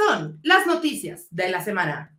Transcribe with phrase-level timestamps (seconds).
[0.00, 2.16] son las noticias de la semana.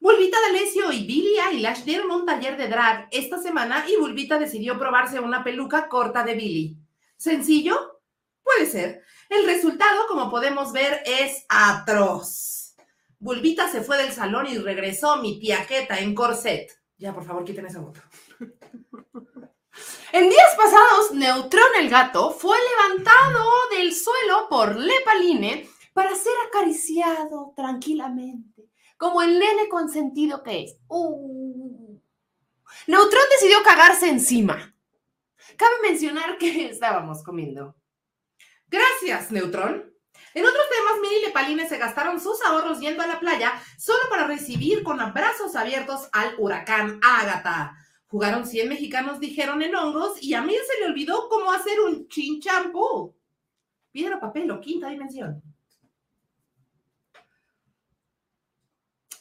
[0.00, 4.78] Bulbita D'Alessio y Billy Eilish dieron un taller de drag esta semana y Bulbita decidió
[4.78, 6.76] probarse una peluca corta de Billy.
[7.16, 8.00] ¿Sencillo?
[8.42, 9.02] Puede ser.
[9.28, 12.76] El resultado, como podemos ver, es atroz.
[13.18, 16.70] Bulbita se fue del salón y regresó mi piaqueta en corset.
[16.96, 18.00] Ya, por favor, quiten esa foto.
[20.10, 23.44] En días pasados, Neutrón el gato fue levantado
[23.76, 30.76] del suelo por Lepaline para ser acariciado tranquilamente, como el nene consentido que es.
[30.86, 31.98] Uh.
[32.86, 34.76] Neutrón decidió cagarse encima.
[35.56, 37.74] Cabe mencionar que estábamos comiendo.
[38.68, 39.92] Gracias, Neutrón.
[40.34, 44.08] En otros temas, Mini y Lepaline se gastaron sus ahorros yendo a la playa solo
[44.08, 47.76] para recibir con brazos abiertos al huracán Ágata.
[48.06, 52.06] Jugaron 100 mexicanos, dijeron en hongos, y a mí se le olvidó cómo hacer un
[52.06, 53.16] chinchampú.
[53.90, 55.42] Piedra, papel o quinta dimensión.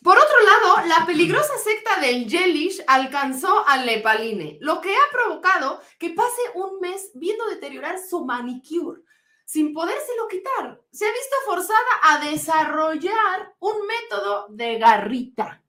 [0.04, 5.82] Por otro lado, la peligrosa secta del Jellish alcanzó a Lepaline, lo que ha provocado
[5.98, 9.02] que pase un mes viendo deteriorar su manicure
[9.46, 10.82] sin podérselo quitar.
[10.92, 15.64] Se ha visto forzada a desarrollar un método de garrita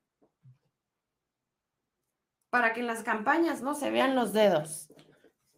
[2.51, 4.89] para que en las campañas no se vean los dedos.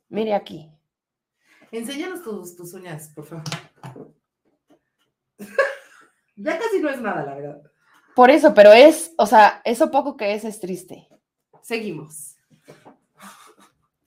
[0.09, 0.71] Mire aquí.
[1.73, 3.45] Enséñanos tus uñas, por favor.
[6.37, 7.63] ya casi no es nada, la verdad.
[8.15, 11.09] Por eso, pero es, o sea, eso poco que es es triste.
[11.63, 12.37] Seguimos.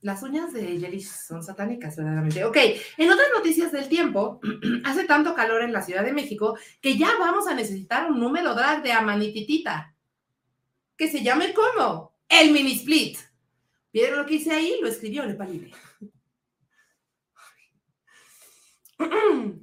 [0.02, 2.44] Las uñas de Jelly son satánicas, verdaderamente.
[2.44, 2.58] Ok,
[2.98, 4.42] en otras noticias del tiempo,
[4.84, 8.54] hace tanto calor en la Ciudad de México que ya vamos a necesitar un número
[8.54, 9.96] drag de Amanititita.
[10.98, 13.18] Que se llame como el mini split.
[13.94, 14.78] ¿Vieron lo que hice ahí?
[14.82, 15.72] Lo escribió Lepalide.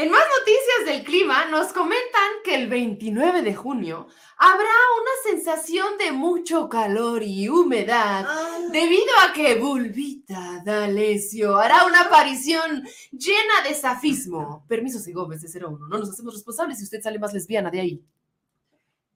[0.00, 5.98] En más noticias del clima, nos comentan que el 29 de junio habrá una sensación
[5.98, 8.26] de mucho calor y humedad
[8.72, 14.64] debido a que Bulbita D'Alessio hará una aparición llena de safismo.
[14.66, 15.86] Permiso, Gómez de 01.
[15.86, 18.02] No nos hacemos responsables si usted sale más lesbiana de ahí.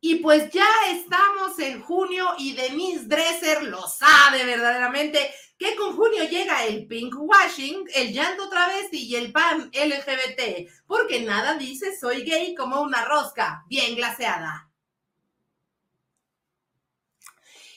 [0.02, 6.24] Y pues ya estamos en junio y Denise Dresser lo sabe verdaderamente que con junio
[6.24, 12.22] llega el pink washing, el llanto travesti y el pan LGBT, porque nada dice soy
[12.22, 14.70] gay como una rosca bien glaseada.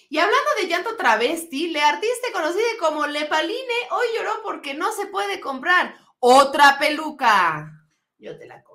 [0.10, 5.08] Y hablando de llanto travesti, la artista conocida como Lepaline hoy lloró porque no se
[5.08, 7.72] puede comprar otra peluca.
[8.18, 8.67] Yo te la.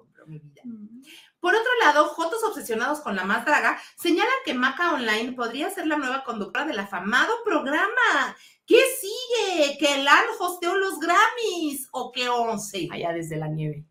[1.43, 5.89] Por otro lado, Jotos obsesionados con la más draga señalan que Maca Online podría ser
[5.89, 8.37] la nueva conductora del afamado programa.
[8.65, 9.77] ¿Qué sigue?
[9.77, 12.89] ¿Que Elan hosteó los Grammys o que once?
[12.93, 13.85] Allá desde la nieve.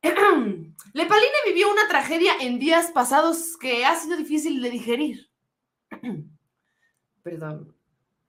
[0.92, 5.28] Lepaline vivió una tragedia en días pasados que ha sido difícil de digerir.
[7.24, 7.76] Perdón,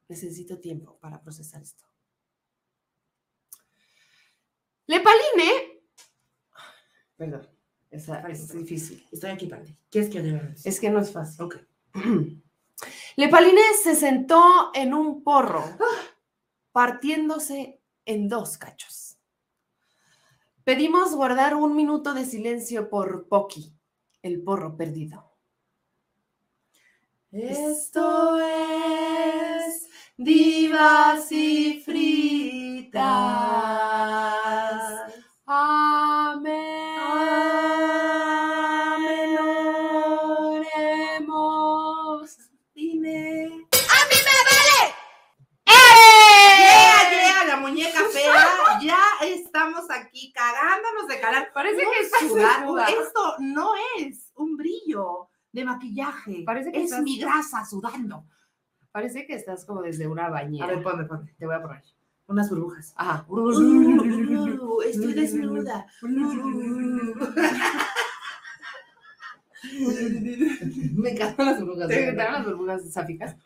[0.07, 1.85] necesito tiempo para procesar esto.
[4.87, 5.79] Lepaline
[7.21, 7.50] Perdón.
[7.91, 9.05] Es difícil.
[9.11, 9.75] Estoy aquí para ti.
[9.89, 11.45] ¿Qué es que debe Es que no es fácil.
[11.45, 11.57] Ok.
[13.17, 15.63] Lepaline se sentó en un porro,
[16.71, 19.17] partiéndose en dos cachos.
[20.63, 23.73] Pedimos guardar un minuto de silencio por Poki,
[24.21, 25.29] el porro perdido.
[27.31, 33.01] Esto es divas y fritas.
[35.45, 35.80] Amén.
[49.69, 51.47] Estamos aquí cagándonos de calor.
[51.53, 52.59] Parece No que es estás sudar.
[52.61, 52.85] desnuda.
[52.87, 56.43] Esto no es un brillo de maquillaje.
[56.45, 58.25] Parece que es estás- mi grasa sudando.
[58.91, 60.65] Parece que estás como desde una bañera.
[60.65, 61.33] A ver, ponme, ponme.
[61.37, 61.83] te voy a poner.
[62.27, 62.93] Unas burbujas.
[62.95, 63.25] Ajá.
[63.27, 65.85] Uh, estoy desnuda.
[70.95, 71.87] Me encantan las burbujas.
[71.87, 72.31] ¿Te verdad.
[72.33, 73.35] las burbujas sáficas?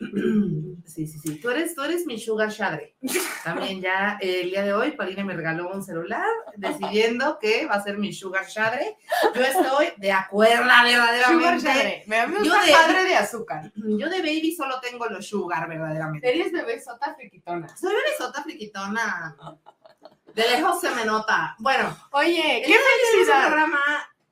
[0.86, 1.40] Sí, sí, sí.
[1.40, 2.94] Tú eres, tú eres mi sugar shadre.
[3.42, 6.24] También ya eh, el día de hoy, Paulina me regaló un celular
[6.56, 8.96] decidiendo que va a ser mi sugar shadre.
[9.34, 11.64] Yo estoy de acuerdo Sugar verdaderamente.
[11.66, 12.04] shadre.
[12.06, 13.72] Me Yo de- padre de azúcar.
[13.74, 16.28] Yo de baby solo tengo los sugar verdaderamente.
[16.32, 17.76] Eres bebé sota friquitona.
[17.76, 19.36] Soy bebesota friquitona.
[20.34, 21.56] De lejos se me nota.
[21.58, 22.74] Bueno, Oye, qué
[23.12, 23.48] felicidad.
[23.48, 23.80] programa.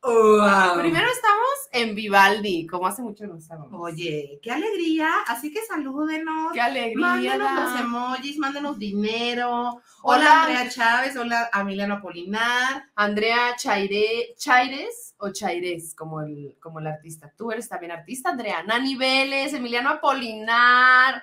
[0.04, 0.80] Wow.
[0.80, 3.72] Primero estamos en Vivaldi, como hace mucho no estábamos.
[3.72, 5.08] Oye, qué alegría.
[5.26, 6.52] Así que salúdenos.
[6.52, 7.06] Qué alegría.
[7.06, 7.54] Mándenos da.
[7.54, 9.80] los emojis, mándenos dinero.
[10.02, 10.42] Hola, Hola.
[10.42, 12.84] Andrea Chávez, hola Emiliano Polinar.
[12.94, 17.32] Andrea Chaire, Chaires o Chaires, como el, como el artista.
[17.34, 18.62] Tú eres también artista, Andrea.
[18.62, 21.22] Nani Vélez, Emiliano Apolinar,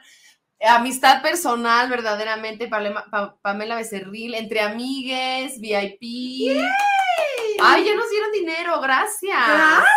[0.60, 2.68] Amistad Personal, verdaderamente,
[3.44, 6.58] Pamela Becerril, Entre Amigues, VIP.
[7.62, 9.38] Ay, ya nos dieron dinero, gracias.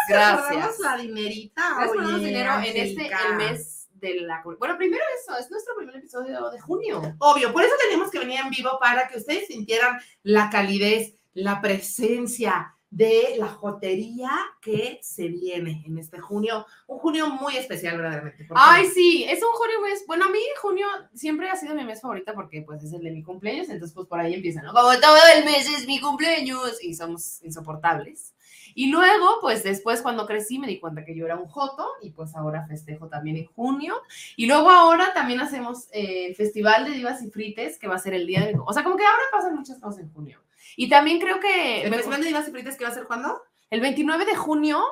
[0.08, 0.50] Gracias.
[0.50, 0.78] Gracias.
[0.80, 1.74] la dinerita.
[1.76, 4.42] Gracias por dinero en este, el mes de la...
[4.44, 7.00] Bueno, primero eso, es nuestro primer episodio de junio.
[7.18, 11.60] Obvio, por eso teníamos que venir en vivo para que ustedes sintieran la calidez, la
[11.60, 14.30] presencia de la jotería
[14.60, 16.64] que se viene en este junio.
[16.86, 18.46] Un junio muy especial, verdaderamente.
[18.54, 20.04] Ay, sí, es un junio mes.
[20.06, 23.10] Bueno, a mí junio siempre ha sido mi mes favorito porque pues es el de
[23.10, 24.72] mi cumpleaños, entonces pues por ahí empieza, ¿no?
[24.72, 28.32] Como todo el mes es mi cumpleaños y somos insoportables.
[28.76, 32.10] Y luego, pues después cuando crecí me di cuenta que yo era un joto y
[32.10, 33.96] pues ahora festejo también en junio.
[34.36, 37.98] Y luego ahora también hacemos eh, el Festival de Divas y Frites, que va a
[37.98, 38.56] ser el día de...
[38.64, 40.43] O sea, como que ahora pasan muchas cosas en junio.
[40.76, 41.82] Y también creo que...
[41.84, 43.42] ¿El me- Festival de Divas y Fritas que va a ser cuándo?
[43.70, 44.84] el 29 de junio,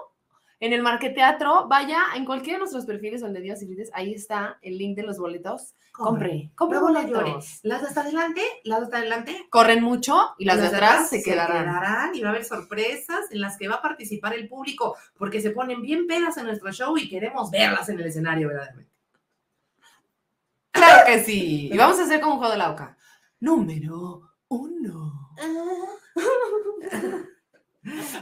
[0.58, 4.58] en el Marqueteatro, vaya en cualquiera de nuestros perfiles donde Divas y Frites, ahí está
[4.62, 5.74] el link de los boletos.
[5.92, 7.60] Compre, compre boletos.
[7.62, 9.46] Las de hasta adelante, las de hasta adelante.
[9.50, 11.64] Corren mucho y las de atrás se quedarán.
[11.64, 15.40] quedarán y va a haber sorpresas en las que va a participar el público porque
[15.40, 18.90] se ponen bien pedas en nuestro show y queremos verlas en el escenario, verdaderamente.
[20.70, 21.68] Claro que sí.
[21.72, 22.96] Y vamos a hacer como un juego de la oca.
[23.40, 25.21] Número uno.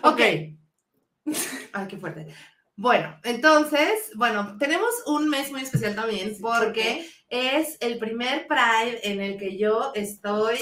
[0.02, 0.20] Ok.
[0.20, 2.34] Ay, qué fuerte.
[2.76, 9.20] Bueno, entonces, bueno, tenemos un mes muy especial también porque es el primer Pride en
[9.20, 10.58] el que yo estoy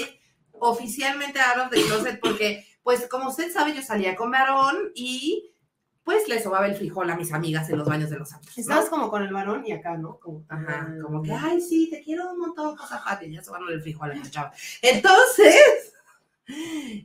[0.51, 5.53] oficialmente out of the closet porque, pues, como usted sabe, yo salía con varón y
[6.03, 8.57] pues le sobaba el frijol a mis amigas en los baños de los antros.
[8.57, 8.61] ¿no?
[8.61, 10.17] Estabas como con el varón y acá, ¿no?
[10.17, 13.79] Como, Ajá, como que, ay, sí, te quiero un montón, cosa padre, ya sobaron el
[13.79, 14.51] frijol a la chava.
[14.81, 15.88] Entonces,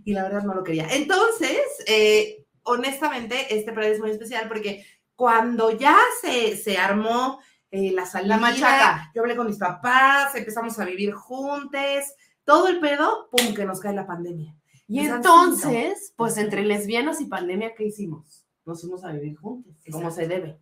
[0.05, 0.89] y la verdad no lo quería.
[0.91, 7.93] Entonces, eh, honestamente, este Pride es muy especial porque cuando ya se, se armó eh,
[7.93, 9.11] la salida, machaca.
[9.15, 12.05] yo hablé con mis papás, empezamos a vivir juntos,
[12.45, 14.55] todo el pedo, pum, que nos cae la pandemia.
[14.87, 18.47] Y entonces, pues entre lesbianas y pandemia, ¿qué hicimos?
[18.67, 20.21] Nos fuimos a vivir juntos, como Exacto.
[20.23, 20.59] se debe.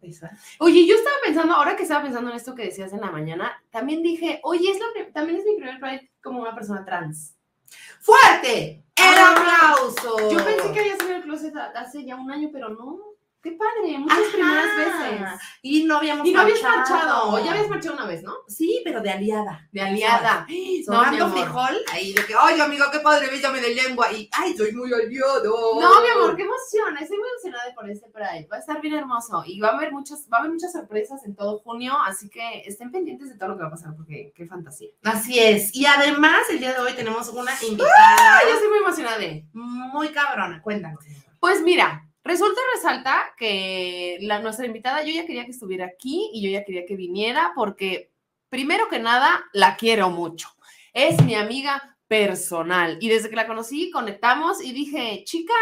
[0.58, 3.52] Oye, yo estaba pensando, ahora que estaba pensando en esto que decías en la mañana,
[3.70, 7.36] también dije, oye, es la también es mi primer Pride como una persona trans.
[8.00, 8.84] ¡Fuerte!
[8.96, 10.30] ¡El Ah, aplauso!
[10.30, 12.98] Yo pensé que había salido del closet hace ya un año, pero no.
[13.42, 14.32] Qué padre, muchas Ajá.
[14.32, 15.40] primeras veces.
[15.62, 17.44] Y no habíamos Y no habías marchado.
[17.44, 18.34] ya habías marchado una vez, ¿no?
[18.46, 19.68] Sí, pero de aliada.
[19.72, 20.46] De aliada.
[20.84, 21.38] Sonando amor.
[21.38, 24.12] frijol, ahí de que, ay, amigo, qué padre, bésame de lengua.
[24.12, 25.80] Y, ay, soy muy aliado.
[25.80, 26.96] No, mi amor, qué emoción.
[26.98, 28.48] Estoy muy emocionada por este Pride.
[28.50, 29.42] Va a estar bien hermoso.
[29.44, 32.62] Y va a haber muchas, va a haber muchas sorpresas en todo junio, así que
[32.66, 34.90] estén pendientes de todo lo que va a pasar, porque qué fantasía.
[35.02, 35.74] Así es.
[35.74, 39.18] Y además, el día de hoy tenemos una invitada Ay, yo estoy muy emocionada
[39.52, 40.60] muy cabrona.
[40.62, 41.04] Cuéntanos.
[41.40, 46.30] Pues mira, resulta y resalta que la, nuestra invitada, yo ya quería que estuviera aquí
[46.32, 48.12] y yo ya quería que viniera porque,
[48.48, 50.48] primero que nada, la quiero mucho.
[50.92, 55.54] Es mi amiga personal y desde que la conocí conectamos y dije, chica,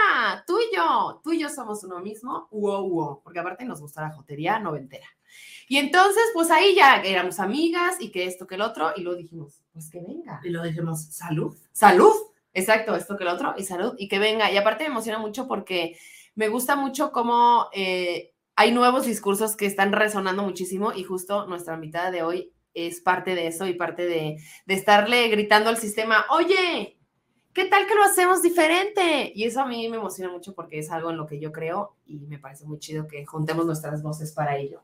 [0.46, 4.02] tú y yo, tú y yo somos uno mismo, wow, wow, porque aparte nos gusta
[4.02, 5.06] la jotería noventera.
[5.68, 9.16] Y entonces, pues ahí ya éramos amigas y que esto, que el otro, y luego
[9.16, 10.40] dijimos, pues que venga.
[10.42, 11.56] Y lo dijimos, salud.
[11.70, 12.12] Salud.
[12.52, 14.50] Exacto, esto que el otro, y salud, y que venga.
[14.50, 15.96] Y aparte me emociona mucho porque
[16.34, 21.74] me gusta mucho cómo eh, hay nuevos discursos que están resonando muchísimo y justo nuestra
[21.74, 26.98] invitada de hoy es parte de eso y parte de, estarle gritando al sistema, oye,
[27.52, 29.32] ¿qué tal que lo hacemos diferente?
[29.34, 31.96] Y eso a mí me emociona mucho porque es algo en lo que yo creo
[32.06, 34.82] y me parece muy chido que juntemos nuestras voces para ello.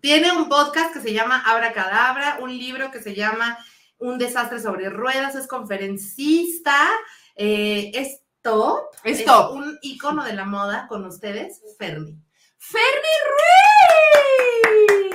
[0.00, 3.58] Tiene un podcast que se llama Abracadabra, un libro que se llama
[3.98, 6.88] Un desastre sobre ruedas, es conferencista,
[7.36, 9.52] eh, es top, Es top.
[9.52, 12.16] un icono de la moda con ustedes, Fermi.
[12.58, 13.14] ¡Fermi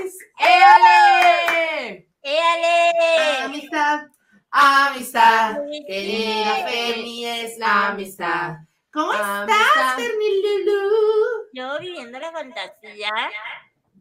[0.01, 0.13] Ruiz!
[0.39, 2.10] ¡Éale!
[2.22, 3.38] ¡Éale!
[3.44, 4.08] Amistad,
[4.50, 6.67] amistad, querida.
[6.67, 8.55] Fermi es la amistad.
[8.91, 9.96] ¿Cómo estás, Amistad.
[9.98, 11.50] Fermi Lulu?
[11.53, 13.10] Yo viviendo la fantasía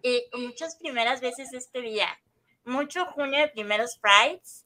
[0.02, 2.08] y muchas primeras veces este día.
[2.64, 4.64] Mucho junio de primeros Prides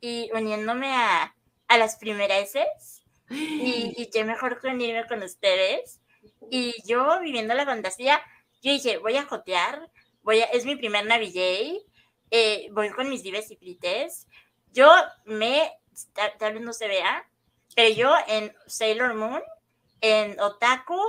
[0.00, 1.34] y uniéndome a,
[1.68, 3.03] a las primereses.
[3.30, 6.00] Y, y qué mejor que unirme con ustedes.
[6.50, 8.20] Y yo viviendo la fantasía,
[8.62, 9.90] yo dije, voy a jotear,
[10.22, 11.84] voy a, es mi primer Navigay,
[12.30, 14.26] eh, voy con mis dives y frites.
[14.72, 14.90] Yo
[15.24, 15.70] me,
[16.12, 17.28] tal, tal vez no se vea,
[17.76, 19.42] pero yo en Sailor Moon,
[20.00, 21.00] en Otaku,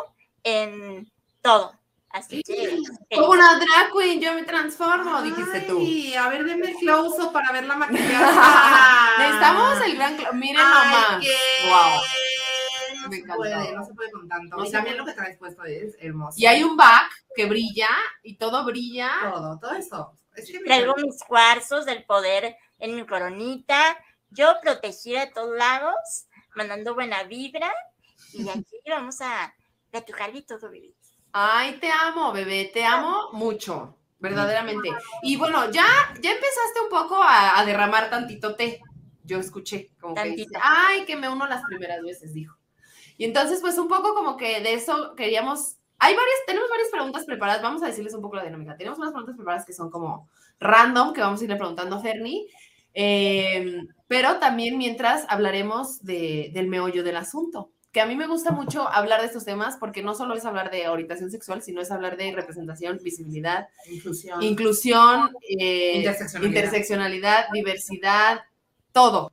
[0.43, 1.79] en todo.
[2.15, 2.77] Así que...
[3.13, 5.79] Como una drag queen, yo me transformo, dijiste tú.
[5.79, 8.07] Ay, a ver, denme close up para ver la maquillaje.
[9.19, 10.17] Necesitamos el gran...
[10.17, 11.21] clo- Miren Ay, nomás.
[11.21, 12.01] qué- Wow.
[13.01, 13.37] No Me se encantó.
[13.41, 14.55] puede, no se puede con tanto.
[14.55, 14.97] No y también puede.
[14.97, 16.35] lo que traes puesto es hermoso.
[16.39, 17.89] Y hay un back que brilla
[18.23, 19.11] y todo brilla.
[19.33, 20.17] todo, todo eso.
[20.35, 23.97] Es que me- Traigo mis cuarzos del poder en mi coronita.
[24.29, 25.93] Yo protegida de todos lados,
[26.55, 27.71] mandando buena vibra.
[28.31, 29.53] Y aquí vamos a
[29.91, 30.94] platicar de todo, bebé.
[31.37, 34.89] Ay, te amo, bebé, te amo mucho, verdaderamente.
[35.21, 35.85] Y bueno, ya,
[36.21, 38.79] ya empezaste un poco a, a derramar tantito té.
[39.23, 42.55] Yo escuché, como que dice, ay, que me uno las primeras veces, dijo.
[43.17, 45.75] Y entonces, pues un poco como que de eso queríamos.
[45.99, 47.61] Hay varias, tenemos varias preguntas preparadas.
[47.61, 48.77] Vamos a decirles un poco la dinámica.
[48.77, 52.45] Tenemos unas preguntas preparadas que son como random, que vamos a irle preguntando a Fernie.
[52.93, 57.71] Eh, pero también mientras hablaremos de- del meollo del asunto.
[57.95, 60.69] Que a mí me gusta mucho hablar de estos temas porque no solo es hablar
[60.69, 64.43] de orientación sexual, sino es hablar de representación, visibilidad, Inclusión.
[64.43, 66.57] inclusión, eh, Interseccionalidad.
[66.57, 68.41] interseccionalidad, diversidad,
[68.91, 69.31] todo.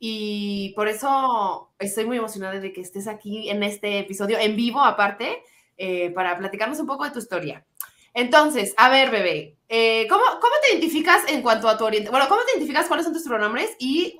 [0.00, 4.80] Y por eso estoy muy emocionada de que estés aquí en este episodio, en vivo
[4.80, 5.44] aparte,
[5.76, 7.64] eh, para platicarnos un poco de tu historia.
[8.12, 12.10] Entonces, a ver, bebé, eh, ¿cómo, cómo te identificas en cuanto a tu orientación?
[12.10, 12.88] Bueno, ¿cómo te identificas?
[12.88, 13.70] ¿Cuáles son tus pronombres?
[13.78, 14.18] Y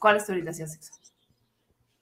[0.00, 1.05] ¿cuál es tu orientación sexual?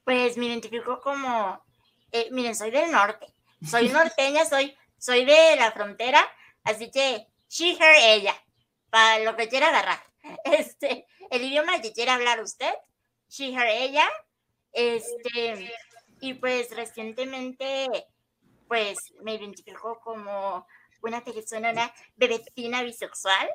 [0.05, 1.65] Pues me identifico como,
[2.13, 3.27] eh, miren, soy del norte,
[3.69, 6.27] soy norteña, soy, soy de la frontera,
[6.63, 8.35] así que she, her, ella,
[8.91, 10.03] para lo que quiera agarrar.
[10.45, 12.73] Este, el idioma que quiera hablar usted,
[13.29, 14.09] she, her, ella,
[14.73, 15.73] este,
[16.21, 17.89] y pues recientemente,
[18.69, 20.67] pues me identifico como
[21.03, 23.49] una persona, una bebecina bisexual,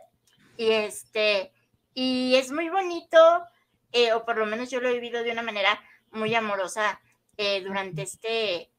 [0.57, 1.51] y este,
[1.93, 3.17] y es muy bonito,
[3.91, 6.99] eh, o por lo menos yo lo he vivido de una manera muy amorosa
[7.37, 8.69] eh, durante este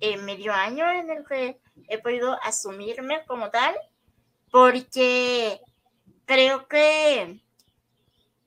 [0.00, 3.74] eh, medio año en el que he podido asumirme como tal,
[4.50, 5.60] porque
[6.24, 7.40] creo que,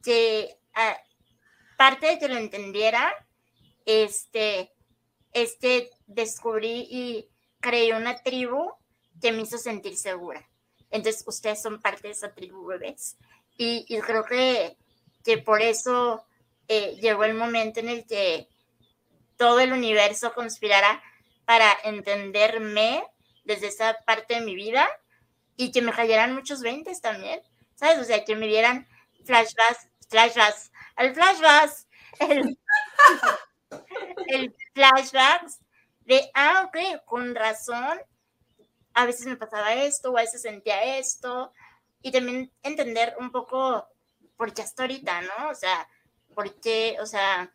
[0.04, 0.98] que ah,
[1.78, 3.14] parte de que lo entendiera,
[3.86, 4.72] este,
[5.34, 8.74] este, descubrí y creé una tribu
[9.22, 10.48] que me hizo sentir segura.
[10.92, 13.18] Entonces, ustedes son parte de esa tribu, bebés.
[13.58, 14.78] Y, y creo que,
[15.24, 16.26] que por eso
[16.68, 18.48] eh, llegó el momento en el que
[19.38, 21.02] todo el universo conspirara
[21.46, 23.04] para entenderme
[23.44, 24.88] desde esa parte de mi vida
[25.58, 27.42] y que me cayeran muchos veintes también,
[27.76, 28.00] ¿sabes?
[28.00, 28.88] O sea, que me dieran
[29.26, 31.88] flashbacks, flashbacks, el flashbacks,
[32.20, 32.58] el,
[34.28, 35.60] el flashbacks
[36.06, 38.00] de, ah, ok, con razón,
[38.94, 41.52] a veces me pasaba esto, o a veces sentía esto,
[42.02, 43.88] y también entender un poco
[44.38, 45.50] por qué hasta ahorita, ¿no?
[45.50, 45.88] O sea,
[46.36, 47.52] porque, o sea,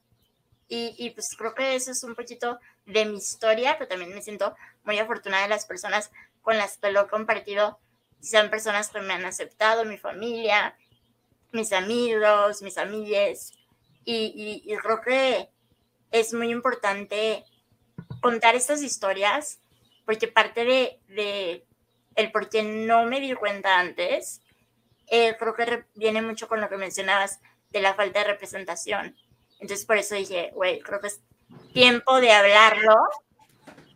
[0.68, 4.22] y, y, pues creo que eso es un poquito de mi historia, pero también me
[4.22, 6.10] siento muy afortunada de las personas
[6.42, 7.78] con las que lo he compartido,
[8.20, 10.76] sean personas que me han aceptado, mi familia,
[11.52, 13.52] mis amigos, mis amigas,
[14.04, 15.50] y, y, y creo que
[16.10, 17.44] es muy importante
[18.20, 19.60] contar estas historias,
[20.04, 21.64] porque parte de, de
[22.16, 24.40] el por qué no me di cuenta antes,
[25.08, 29.16] eh, creo que viene mucho con lo que mencionabas de la falta de representación.
[29.60, 31.20] Entonces por eso dije, güey, creo que es
[31.72, 32.96] tiempo de hablarlo,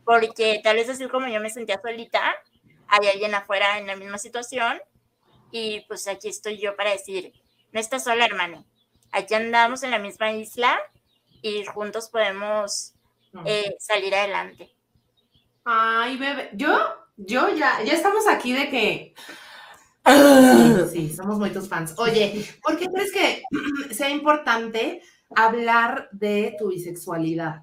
[0.05, 2.37] porque tal vez así como yo me sentía solita,
[2.89, 4.81] hay alguien afuera en la misma situación
[5.51, 7.33] y pues aquí estoy yo para decir,
[7.73, 8.65] no estás sola, hermano.
[9.13, 10.79] Aquí andamos en la misma isla
[11.43, 12.95] y juntos podemos
[13.45, 14.75] eh, salir adelante.
[15.65, 16.77] Ay, bebé, yo,
[17.17, 19.15] yo ya, ya estamos aquí de que
[20.93, 21.95] Sí, somos muy tus fans.
[21.97, 23.43] Oye, ¿por qué crees que
[23.95, 25.03] sea importante
[25.35, 27.63] hablar de tu bisexualidad?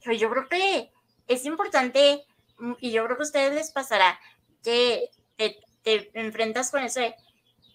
[0.00, 0.92] Yo, yo creo que
[1.26, 2.24] es importante,
[2.58, 4.18] mm, y yo creo que a ustedes les pasará,
[4.62, 7.14] que te, te enfrentas con eso de,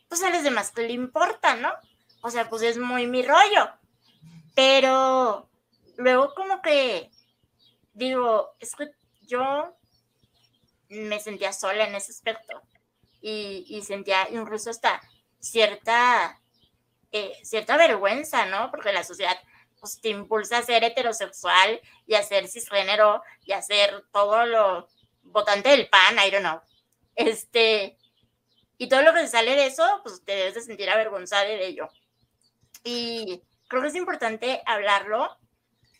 [0.08, 1.70] pues a los demás que le importa, ¿no?
[2.22, 3.70] O sea, pues es muy mi rollo.
[4.56, 5.50] Pero
[5.98, 7.10] luego como que
[7.94, 8.92] digo, es que
[9.26, 9.76] yo
[10.90, 12.62] me sentía sola en ese aspecto
[13.24, 15.02] y, y sentía incluso hasta
[15.40, 16.40] cierta,
[17.12, 18.70] eh, cierta vergüenza, ¿no?
[18.70, 19.38] Porque la sociedad
[19.80, 24.90] pues, te impulsa a ser heterosexual y a ser cisgénero y a ser todo lo
[25.24, 26.62] votante del pan, I don't know.
[27.16, 27.98] Este,
[28.78, 31.88] y todo lo que sale de eso, pues te debes de sentir avergonzada de ello.
[32.84, 35.30] Y creo que es importante hablarlo,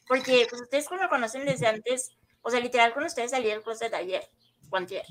[0.08, 2.12] porque pues, ustedes como conocen desde antes,
[2.42, 4.28] o sea, literal con ustedes salí del closet ayer,
[4.70, 5.06] o antier.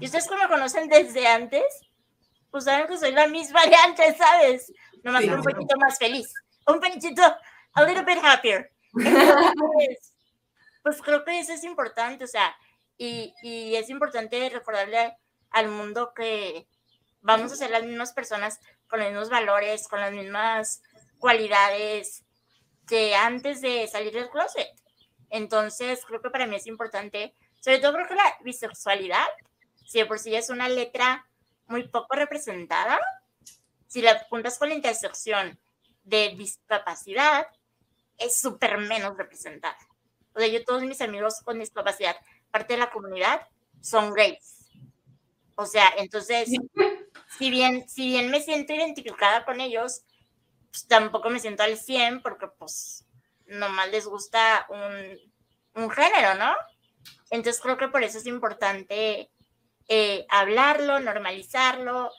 [0.00, 1.64] Y ustedes como me conocen desde antes,
[2.50, 4.72] pues saben que soy la misma de antes, ¿sabes?
[5.02, 6.32] Nomás Sí, un poquito más feliz,
[6.66, 7.22] un poquito,
[7.74, 8.70] a little bit happier.
[8.94, 10.12] Entonces,
[10.82, 12.54] pues creo que eso es importante, o sea,
[12.98, 15.16] Y, y es importante recordarle
[15.50, 16.66] al mundo que
[17.20, 20.82] vamos a ser las mismas personas con los mismos valores, con las mismas
[21.18, 22.24] cualidades
[22.86, 24.68] que antes de salir del closet.
[25.30, 29.26] Entonces, creo que para mí es importante, sobre todo creo que la bisexualidad,
[29.92, 31.28] si de por sí es una letra
[31.66, 32.98] muy poco representada,
[33.86, 35.60] si la apuntas con la intersección
[36.02, 37.46] de discapacidad,
[38.16, 39.76] es súper menos representada.
[40.32, 42.16] O sea, yo todos mis amigos con discapacidad,
[42.50, 43.46] parte de la comunidad,
[43.82, 44.64] son gays.
[45.56, 46.48] O sea, entonces,
[47.38, 50.04] si bien, si bien me siento identificada con ellos,
[50.70, 53.04] pues tampoco me siento al 100 porque pues
[53.44, 56.54] nomás les gusta un, un género, ¿no?
[57.28, 59.28] Entonces creo que por eso es importante
[59.88, 62.10] eh, hablarlo, normalizarlo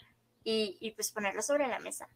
[0.43, 2.07] y, y pues ponerlo sobre la mesa.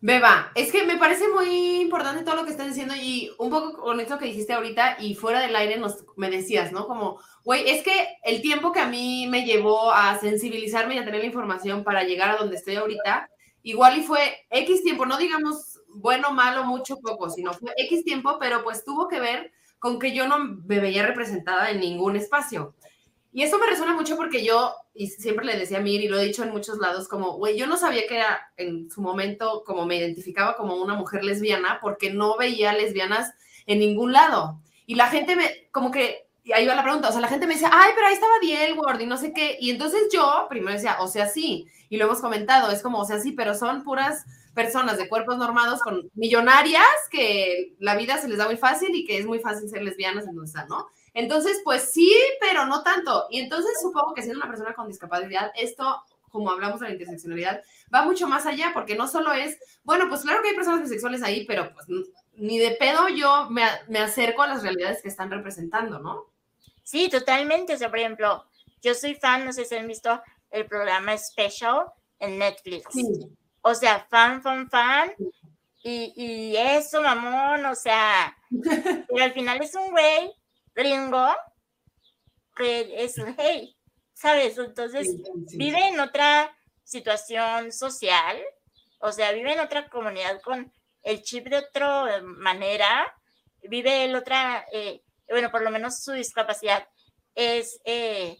[0.00, 3.72] Beba, es que me parece muy importante todo lo que estás diciendo y un poco
[3.72, 6.86] con esto que dijiste ahorita y fuera del aire nos, me decías, ¿no?
[6.86, 11.04] Como, güey, es que el tiempo que a mí me llevó a sensibilizarme y a
[11.04, 13.28] tener la información para llegar a donde estoy ahorita,
[13.64, 18.36] igual y fue X tiempo, no digamos bueno, malo, mucho, poco, sino fue X tiempo,
[18.38, 22.76] pero pues tuvo que ver con que yo no me veía representada en ningún espacio.
[23.32, 26.18] Y eso me resuena mucho porque yo, y siempre le decía a Mir, y lo
[26.18, 29.62] he dicho en muchos lados, como, güey, yo no sabía que era en su momento,
[29.66, 33.32] como me identificaba como una mujer lesbiana, porque no veía lesbianas
[33.66, 34.60] en ningún lado.
[34.86, 37.46] Y la gente me, como que, y ahí va la pregunta, o sea, la gente
[37.46, 39.58] me decía, ay, pero ahí estaba Diel Ward y no sé qué.
[39.60, 43.04] Y entonces yo primero decía, o sea, sí, y lo hemos comentado, es como, o
[43.04, 48.28] sea, sí, pero son puras personas de cuerpos normados con millonarias que la vida se
[48.28, 50.88] les da muy fácil y que es muy fácil ser lesbianas en donde están, ¿no?
[51.14, 53.26] Entonces, pues sí, pero no tanto.
[53.30, 57.62] Y entonces supongo que siendo una persona con discapacidad, esto, como hablamos de la interseccionalidad,
[57.92, 61.22] va mucho más allá, porque no solo es, bueno, pues claro que hay personas bisexuales
[61.22, 61.86] ahí, pero pues
[62.34, 66.26] ni de pedo yo me, me acerco a las realidades que están representando, ¿no?
[66.84, 67.74] Sí, totalmente.
[67.74, 68.44] O sea, por ejemplo,
[68.80, 71.86] yo soy fan, no sé si han visto el programa Special
[72.18, 72.86] en Netflix.
[73.60, 75.12] O sea, fan, fan, fan.
[75.82, 78.36] Y, y eso, mamón, o sea,
[79.08, 80.32] pero al final es un güey
[80.78, 81.26] gringo
[82.54, 83.76] que es gay,
[84.14, 84.56] ¿sabes?
[84.58, 85.16] Entonces
[85.52, 88.40] vive en otra situación social,
[89.00, 93.12] o sea, vive en otra comunidad con el chip de otra manera,
[93.62, 96.88] vive en otra, eh, bueno, por lo menos su discapacidad
[97.34, 98.36] es, eh,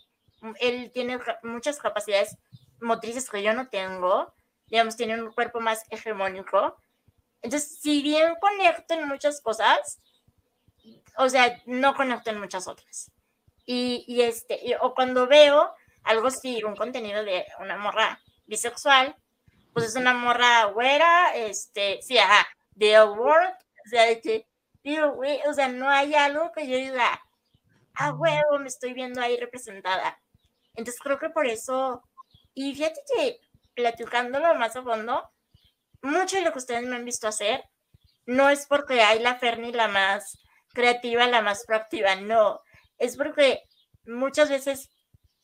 [0.61, 2.37] él tiene muchas capacidades
[2.81, 4.33] motrices que yo no tengo,
[4.67, 6.77] digamos, tiene un cuerpo más hegemónico.
[7.43, 10.01] Entonces, si bien conecto en muchas cosas,
[11.19, 13.11] o sea, no conecto en muchas otras.
[13.67, 19.15] Y, y este, o cuando veo algo así, un contenido de una morra bisexual,
[19.75, 24.47] pues es una morra güera, este, sí, ajá, de work, o sea, de que,
[24.83, 27.21] digo, güey, o sea, no hay algo que yo diga,
[27.95, 30.19] ah, huevo, me estoy viendo ahí representada.
[30.77, 32.03] Entonces creo que por eso,
[32.55, 33.41] y fíjate que
[33.75, 35.29] platicándolo más a fondo,
[36.01, 37.65] mucho de lo que ustedes me han visto hacer,
[38.25, 40.39] no es porque hay la Ferni la más
[40.73, 42.61] creativa, la más proactiva, no.
[42.99, 43.63] Es porque
[44.05, 44.91] muchas veces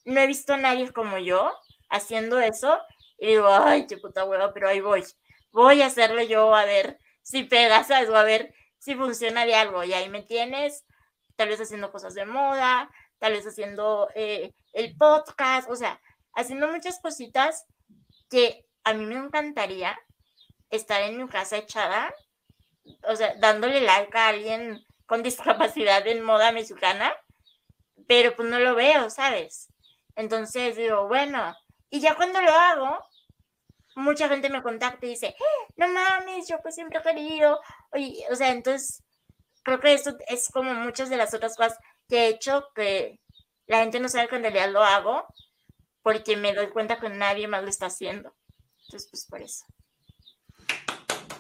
[0.05, 1.53] no he visto a nadie como yo
[1.91, 2.81] haciendo eso
[3.19, 5.05] y digo, ay, qué puta hueva, pero ahí voy.
[5.53, 8.09] Voy a hacerlo yo a ver si pega, ¿sabes?
[8.09, 9.85] O a ver si funciona de algo.
[9.85, 10.85] Y ahí me tienes,
[11.37, 16.01] tal vez haciendo cosas de moda, tal vez haciendo eh, el podcast, o sea,
[16.35, 17.65] haciendo muchas cositas
[18.29, 19.99] que a mí me encantaría
[20.71, 22.15] estar en mi casa echada,
[23.09, 27.15] o sea, dándole like a alguien con discapacidad en moda mexicana,
[28.07, 29.69] pero pues no lo veo, ¿sabes?
[30.17, 31.55] Entonces digo, bueno,
[31.91, 32.99] y ya cuando lo hago,
[33.97, 37.61] mucha gente me contacta y dice, eh, no mames, yo pues siempre he querido,
[37.93, 39.03] Oye, o sea, entonces
[39.63, 43.21] creo que esto es como muchas de las otras cosas que he hecho que
[43.67, 45.27] la gente no sabe que en realidad lo hago
[46.03, 48.35] porque me doy cuenta que nadie más lo está haciendo.
[48.85, 49.65] Entonces, pues por eso.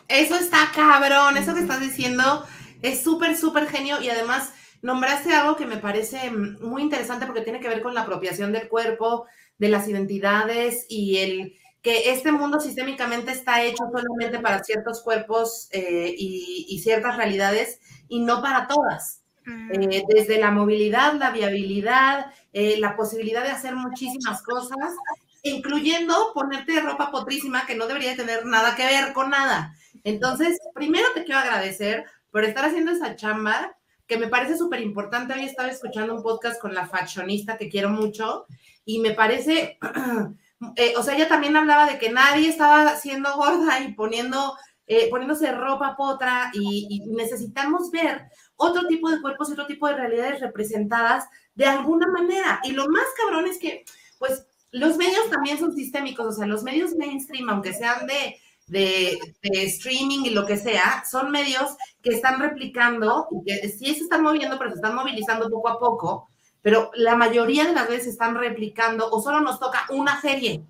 [0.08, 2.46] Eso está cabrón, eso que estás diciendo
[2.84, 7.58] es súper, súper genio y además nombraste algo que me parece muy interesante porque tiene
[7.58, 12.60] que ver con la apropiación del cuerpo, de las identidades y el que este mundo
[12.60, 19.22] sistémicamente está hecho solamente para ciertos cuerpos eh, y, ciertas realidades y no para todas.
[19.46, 24.94] Eh, desde la movilidad, la viabilidad, eh, la posibilidad de hacer muchísimas cosas,
[25.42, 29.74] incluyendo ponerte ropa potrísima que no debería tener nada que ver con nada.
[30.04, 33.76] Entonces, primero te quiero agradecer por estar haciendo esa chamba,
[34.08, 35.34] que me parece súper importante.
[35.34, 38.46] Hoy estaba escuchando un podcast con la fashionista que quiero mucho
[38.84, 39.78] y me parece,
[40.74, 44.56] eh, o sea, ella también hablaba de que nadie estaba siendo gorda y poniendo
[44.88, 48.24] eh, poniéndose ropa potra y, y necesitamos ver
[48.56, 52.58] otro tipo de cuerpos y otro tipo de realidades representadas de alguna manera.
[52.64, 53.84] Y lo más cabrón es que,
[54.18, 59.18] pues, los medios también son sistémicos, o sea, los medios mainstream, aunque sean de, de,
[59.42, 64.58] streaming y lo que sea, son medios que están replicando, que sí se están moviendo,
[64.58, 66.28] pero se están movilizando poco a poco,
[66.62, 70.64] pero la mayoría de las veces están replicando o solo nos toca una serie,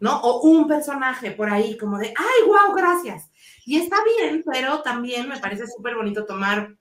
[0.00, 0.20] ¿no?
[0.20, 3.30] O un personaje por ahí, como de, ay, wow, gracias.
[3.66, 6.74] Y está bien, pero también me parece súper bonito tomar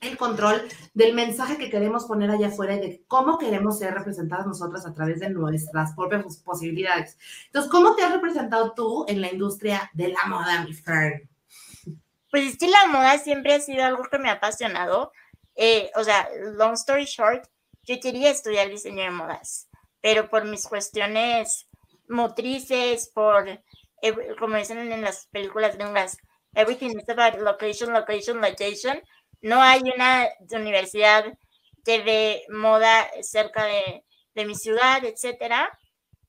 [0.00, 4.46] el control del mensaje que queremos poner allá afuera y de cómo queremos ser representadas
[4.46, 7.18] nosotras a través de nuestras propias posibilidades.
[7.46, 11.28] Entonces, ¿cómo te has representado tú en la industria de la moda, mi Fern?
[12.30, 15.12] Pues es que la moda siempre ha sido algo que me ha apasionado.
[15.56, 17.46] Eh, o sea, long story short,
[17.82, 19.68] yo quería estudiar diseño de modas,
[20.00, 21.66] pero por mis cuestiones
[22.08, 23.62] motrices, por, eh,
[24.38, 26.16] como dicen en las películas gringas,
[26.54, 29.00] everything is about location, location, location
[29.42, 31.24] no hay una universidad
[31.84, 34.04] de moda cerca de,
[34.46, 35.78] mi ciudad, etcétera,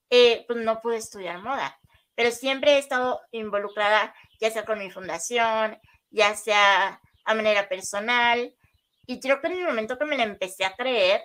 [0.09, 1.79] eh, pues no pude estudiar moda.
[2.13, 8.53] Pero siempre he estado involucrada, ya sea con mi fundación, ya sea a manera personal.
[9.07, 11.21] Y creo que en el momento que me la empecé a creer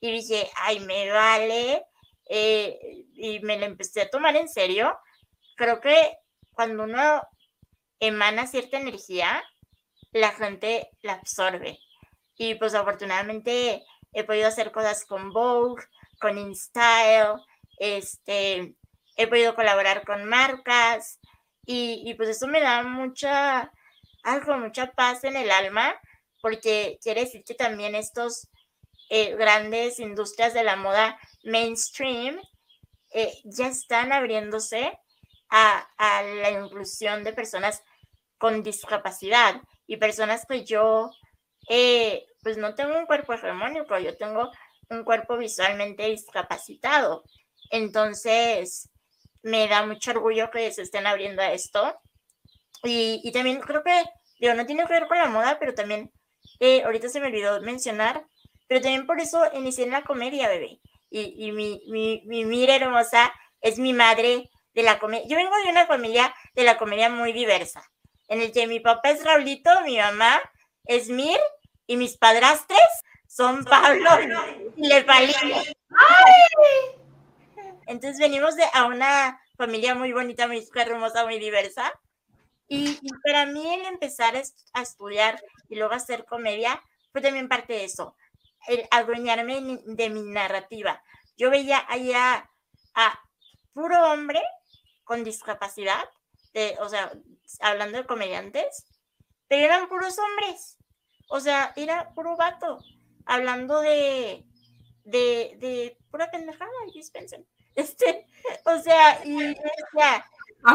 [0.00, 1.84] y dije, ay, me vale,
[2.28, 2.78] eh,
[3.14, 4.96] y me la empecé a tomar en serio,
[5.56, 6.16] creo que
[6.52, 7.22] cuando uno
[7.98, 9.42] emana cierta energía,
[10.12, 11.78] la gente la absorbe.
[12.36, 15.84] Y pues afortunadamente he podido hacer cosas con Vogue,
[16.20, 17.40] con InStyle,
[17.78, 18.74] este,
[19.16, 21.18] he podido colaborar con marcas
[21.66, 23.72] y, pues eso me da mucha,
[24.24, 25.94] algo, mucha paz en el alma,
[26.40, 28.48] porque quiere decir que también estos
[29.08, 32.40] eh, grandes industrias de la moda mainstream
[33.10, 34.98] eh, ya están abriéndose
[35.48, 37.84] a, a la inclusión de personas
[38.38, 41.10] con discapacidad y personas que yo,
[41.68, 44.48] eh, pues no tengo un cuerpo hegemónico, yo tengo
[44.88, 47.24] un cuerpo visualmente discapacitado.
[47.72, 48.88] Entonces,
[49.42, 52.00] me da mucho orgullo que se estén abriendo a esto.
[52.84, 54.04] Y, y también creo que,
[54.38, 56.12] digo, no tiene que ver con la moda, pero también,
[56.60, 58.24] eh, ahorita se me olvidó mencionar,
[58.68, 60.78] pero también por eso inicié en la comedia, bebé.
[61.10, 65.26] Y, y mi, mi, mi mira hermosa es mi madre de la comedia.
[65.26, 67.82] Yo vengo de una familia de la comedia muy diversa
[68.30, 70.40] en el que mi papá es Raulito, mi mamá
[70.84, 71.38] es Mir
[71.86, 72.78] y mis padrastres
[73.26, 74.08] son Pablo
[74.76, 75.34] y Lepalín.
[77.86, 81.92] Entonces venimos de, a una familia muy bonita, muy hermosa, muy diversa.
[82.68, 87.84] Y, para mí el empezar a, estudiar y luego hacer comedia fue también parte de
[87.84, 88.14] eso,
[88.68, 91.02] el adueñarme de mi narrativa.
[91.36, 92.48] Yo veía allá
[92.94, 93.20] a
[93.72, 94.40] puro hombre
[95.02, 96.08] con discapacidad
[96.80, 97.12] o sea,
[97.60, 98.86] hablando de comediantes,
[99.48, 100.78] pero eran puros hombres.
[101.28, 102.78] O sea, era puro vato.
[103.24, 104.44] Hablando de,
[105.04, 107.46] de, de pura pendejada, dispensen.
[107.76, 108.26] Este,
[108.64, 109.54] o sea, y
[109.96, 110.26] ya.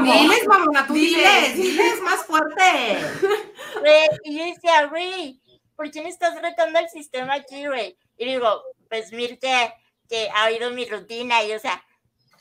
[0.02, 2.98] Diles, mamá, tú diles, diles más fuerte.
[4.24, 5.42] y yo decía, güey,
[5.76, 7.98] ¿por qué me estás retando el sistema aquí, güey?
[8.18, 9.74] Y digo, pues Mirte,
[10.08, 11.84] que ha oído mi rutina, y o sea,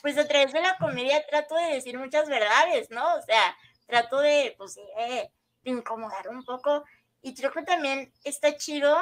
[0.05, 3.15] pues a través de la comedia trato de decir muchas verdades, ¿no?
[3.15, 5.31] O sea, trato de, pues, eh,
[5.63, 6.85] de incomodar un poco.
[7.23, 8.95] Y creo que también está chido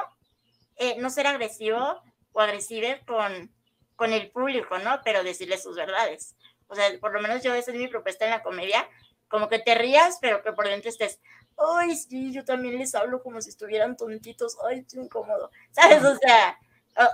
[0.76, 3.52] eh, no ser agresivo o agresive con,
[3.96, 5.00] con el público, ¿no?
[5.02, 6.36] Pero decirle sus verdades.
[6.68, 8.88] O sea, por lo menos yo esa es mi propuesta en la comedia,
[9.26, 11.18] como que te rías, pero que por dentro estés,
[11.58, 16.04] ay, sí, yo también les hablo como si estuvieran tontitos, ay, qué incómodo, ¿sabes?
[16.04, 16.56] O sea,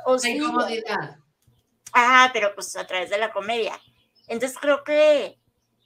[0.05, 1.17] o, o sí, incomodidad.
[1.93, 3.79] Ah, pero pues a través de la comedia.
[4.27, 5.39] Entonces creo que,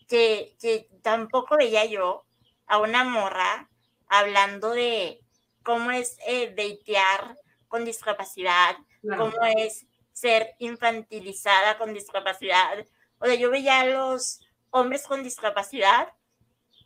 [0.09, 2.25] que, que tampoco veía yo
[2.67, 3.69] a una morra
[4.09, 5.21] hablando de
[5.63, 7.39] cómo es eh, deitear
[7.69, 8.77] con discapacidad,
[9.17, 12.85] cómo es ser infantilizada con discapacidad.
[13.19, 16.13] O sea, yo veía a los hombres con discapacidad,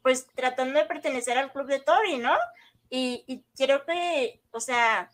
[0.02, 2.36] pues tratando de pertenecer al club de Toby, ¿no?
[2.88, 5.10] Y, y creo que, o sea,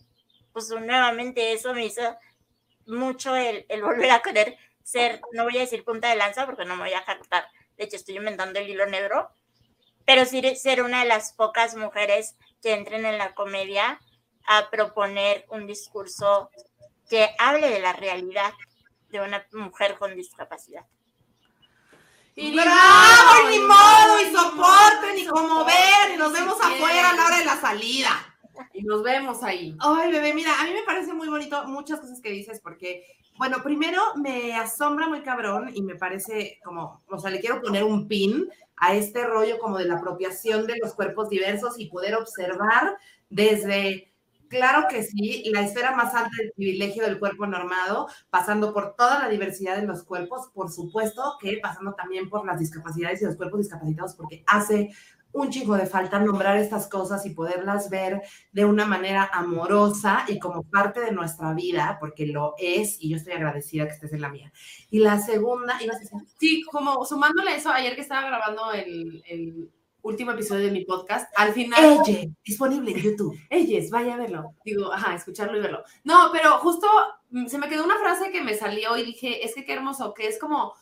[0.52, 2.02] pues nuevamente eso me hizo
[2.87, 6.77] mucho el, volver a querer ser, no voy a decir punta de lanza porque no
[6.77, 9.31] me voy a jactar, de hecho estoy inventando el hilo negro,
[10.05, 14.01] pero sí ser una de las pocas mujeres que entren en la comedia
[14.47, 16.51] a proponer un discurso
[17.09, 18.53] que hable de la realidad
[19.11, 20.87] de una mujer con discapacidad.
[22.35, 25.66] Y bravo, y ni modo, y soporten, y como
[26.12, 28.32] y nos vemos afuera a la hora de la salida.
[28.72, 29.76] Y nos vemos ahí.
[29.80, 33.04] Ay, bebé, mira, a mí me parece muy bonito muchas cosas que dices porque,
[33.38, 37.84] bueno, primero me asombra muy cabrón y me parece como, o sea, le quiero poner
[37.84, 42.14] un pin a este rollo como de la apropiación de los cuerpos diversos y poder
[42.14, 42.96] observar
[43.30, 44.12] desde
[44.52, 49.18] Claro que sí, la esfera más alta del privilegio del cuerpo normado, pasando por toda
[49.18, 53.36] la diversidad de los cuerpos, por supuesto que pasando también por las discapacidades y los
[53.36, 54.90] cuerpos discapacitados, porque hace
[55.33, 60.38] un chico de falta nombrar estas cosas y poderlas ver de una manera amorosa y
[60.38, 64.21] como parte de nuestra vida, porque lo es, y yo estoy agradecida que estés en
[64.21, 64.53] la mía.
[64.90, 66.18] Y la segunda, ibas a decir.
[66.38, 69.71] Sí, como sumándole eso, ayer que estaba grabando el, el
[70.03, 72.03] último episodio de mi podcast, al final...
[72.07, 73.38] Ella, disponible en YouTube.
[73.49, 74.55] Ellos, vaya a verlo.
[74.64, 75.85] Digo, ajá, escucharlo y verlo.
[76.05, 76.87] No, pero justo
[77.31, 80.12] mm, se me quedó una frase que me salió y dije, es que qué hermoso,
[80.12, 80.75] que es como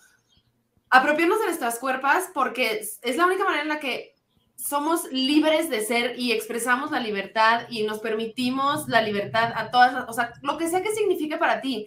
[0.89, 4.17] apropiarnos de nuestras cuerpos porque es la única manera en la que
[4.61, 10.09] somos libres de ser y expresamos la libertad y nos permitimos la libertad a todas,
[10.09, 11.87] o sea, lo que sea que signifique para ti.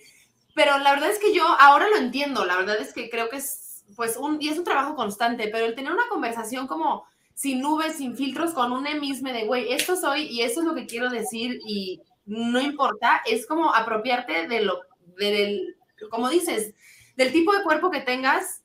[0.55, 3.37] Pero la verdad es que yo ahora lo entiendo, la verdad es que creo que
[3.37, 7.61] es, pues, un, y es un trabajo constante, pero el tener una conversación como sin
[7.61, 10.85] nubes, sin filtros, con un emisme de, güey, esto soy y esto es lo que
[10.85, 14.81] quiero decir y no importa, es como apropiarte de lo,
[15.17, 15.75] del,
[16.09, 16.73] como dices,
[17.15, 18.62] del tipo de cuerpo que tengas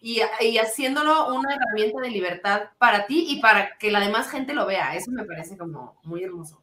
[0.00, 0.20] y,
[0.58, 4.94] haciéndolo una herramienta de libertad para ti y para que la demás gente lo vea.
[4.94, 6.62] Eso me parece como muy hermoso.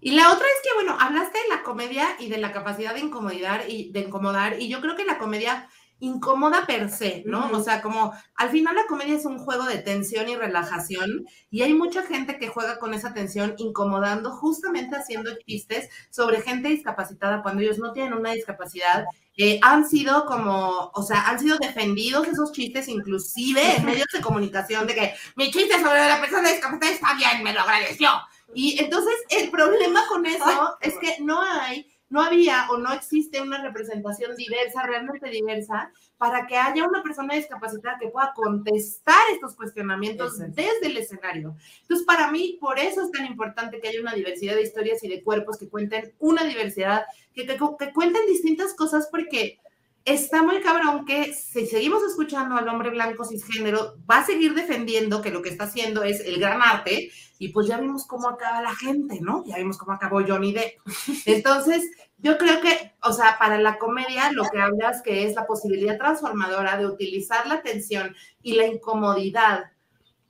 [0.00, 3.00] Y la otra es que, bueno, hablaste de la comedia y de la capacidad de
[3.00, 5.68] incomodar y de incomodar, y yo creo que la comedia
[6.02, 7.48] incómoda per se, ¿no?
[7.52, 11.62] O sea, como al final la comedia es un juego de tensión y relajación y
[11.62, 17.40] hay mucha gente que juega con esa tensión incomodando, justamente haciendo chistes sobre gente discapacitada
[17.40, 19.04] cuando ellos no tienen una discapacidad.
[19.36, 24.20] Eh, han sido como, o sea, han sido defendidos esos chistes inclusive en medios de
[24.20, 28.10] comunicación de que mi chiste sobre la persona discapacitada está bien, me lo agradeció.
[28.54, 33.40] Y entonces el problema con eso es que no hay no había o no existe
[33.40, 39.56] una representación diversa, realmente diversa, para que haya una persona discapacitada que pueda contestar estos
[39.56, 41.56] cuestionamientos desde el escenario.
[41.80, 45.08] Entonces, para mí, por eso es tan importante que haya una diversidad de historias y
[45.08, 49.58] de cuerpos que cuenten una diversidad, que, que, que cuenten distintas cosas, porque
[50.04, 55.22] está muy cabrón que si seguimos escuchando al hombre blanco cisgénero, va a seguir defendiendo
[55.22, 57.10] que lo que está haciendo es el gran arte,
[57.42, 59.44] y pues ya vimos cómo acaba la gente, ¿no?
[59.44, 60.78] Ya vimos cómo acabó Johnny Depp.
[61.26, 65.44] Entonces, yo creo que, o sea, para la comedia lo que hablas que es la
[65.44, 69.71] posibilidad transformadora de utilizar la tensión y la incomodidad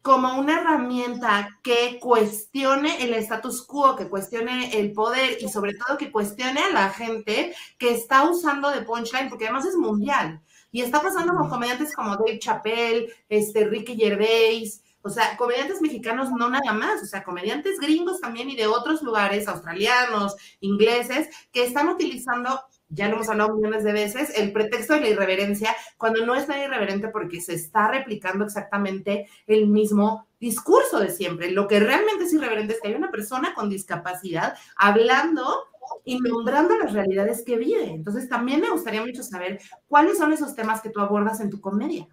[0.02, 5.96] como una herramienta que cuestione el status quo, que cuestione el poder y sobre todo
[5.96, 10.42] que cuestione a la gente que está usando de punchline, porque además es mundial.
[10.72, 16.30] Y está pasando con comediantes como Dave Chappelle, este, Ricky Gervais, o sea, comediantes mexicanos
[16.30, 21.64] no nada más, o sea, comediantes gringos también y de otros lugares, australianos, ingleses, que
[21.64, 22.60] están utilizando
[22.94, 26.46] ya lo hemos hablado millones de veces, el pretexto de la irreverencia, cuando no es
[26.46, 31.50] tan irreverente porque se está replicando exactamente el mismo discurso de siempre.
[31.50, 35.68] Lo que realmente es irreverente es que hay una persona con discapacidad hablando
[36.04, 37.90] y nombrando las realidades que vive.
[37.90, 41.60] Entonces, también me gustaría mucho saber cuáles son esos temas que tú abordas en tu
[41.60, 42.06] comedia.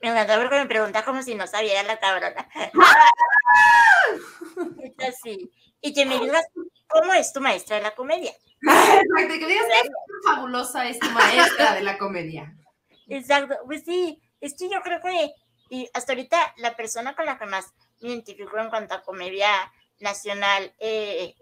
[0.00, 2.48] Me encantó porque me pregunta como si no sabía la cabrona.
[4.98, 5.50] Así.
[5.80, 6.44] Y que me digas
[6.92, 8.32] cómo es tu maestra de la comedia.
[8.62, 9.90] Exacto, que digas que es
[10.24, 12.54] fabulosa es tu maestra de la comedia.
[13.08, 15.32] Exacto, pues sí, es que yo creo que,
[15.70, 19.48] y hasta ahorita la persona con la que más me identifico en cuanto a comedia
[20.00, 21.34] nacional eh,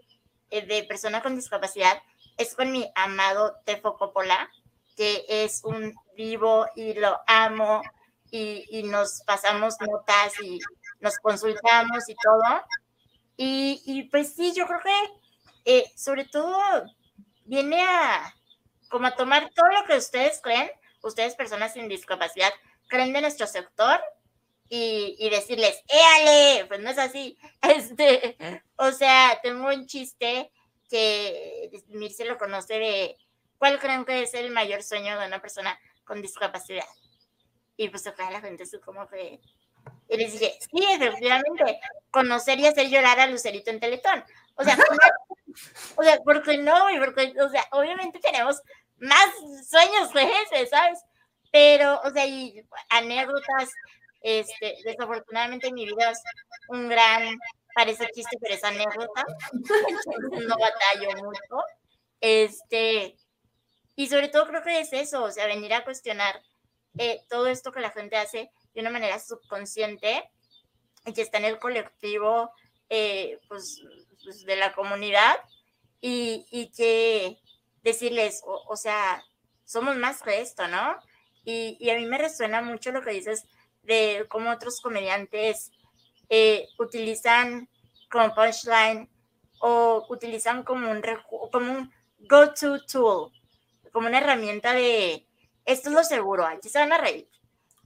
[0.49, 2.01] eh, de persona con discapacidad
[2.37, 4.49] es con mi amado Tefo Coppola,
[4.95, 7.81] que es un vivo y lo amo
[8.29, 10.59] y, y nos pasamos notas y
[10.99, 12.61] nos consultamos y todo.
[13.37, 15.20] Y, y pues sí, yo creo que
[15.65, 16.59] eh, sobre todo
[17.45, 18.33] viene a
[18.89, 20.69] como a tomar todo lo que ustedes creen,
[21.01, 22.51] ustedes personas sin discapacidad,
[22.87, 24.01] creen de nuestro sector
[24.67, 26.65] y, y decirles, ¡éale!
[26.65, 27.37] Pues no es así.
[27.61, 28.37] Este,
[28.75, 30.51] o sea, tengo un chiste
[30.89, 33.17] que Mirce lo conoce de
[33.57, 36.85] cuál creen que es el mayor sueño de una persona con discapacidad.
[37.77, 39.39] Y pues acá la gente es como que...
[40.09, 41.79] Y les dije, sí, efectivamente,
[42.11, 44.23] conocer y hacer llorar a Lucerito en Teletón.
[44.61, 44.77] O sea,
[45.97, 46.75] o sea, ¿por qué no?
[46.99, 48.61] Porque, o sea, obviamente tenemos
[48.97, 49.29] más
[49.67, 50.99] sueños que ese, ¿sabes?
[51.51, 53.69] Pero, o sea, y anécdotas,
[54.21, 56.21] este, desafortunadamente mi vida es
[56.69, 57.37] un gran,
[57.73, 59.25] parece chiste, pero es anécdota,
[60.47, 61.65] no batallo mucho,
[62.21, 63.17] este,
[63.95, 66.41] y sobre todo creo que es eso, o sea, venir a cuestionar
[66.97, 70.29] eh, todo esto que la gente hace de una manera subconsciente
[71.05, 72.51] y que está en el colectivo
[72.93, 73.81] eh, pues,
[74.23, 75.37] pues, de la comunidad
[75.99, 77.39] y, y que
[77.83, 79.23] decirles, o, o, sea,
[79.65, 80.95] somos más que esto, ¿no?
[81.43, 83.45] Y, y, a mí me resuena mucho lo que dices
[83.83, 85.71] de cómo otros comediantes
[86.29, 87.67] eh, utilizan
[88.09, 89.09] como punchline
[89.59, 91.01] o utilizan como un,
[91.51, 93.31] como un go-to tool,
[93.91, 95.25] como una herramienta de
[95.65, 97.27] esto es lo seguro, aquí se van a reír.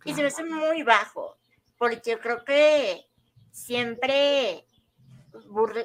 [0.03, 1.37] Y se me hace muy bajo,
[1.77, 3.05] porque yo creo que
[3.51, 4.65] siempre,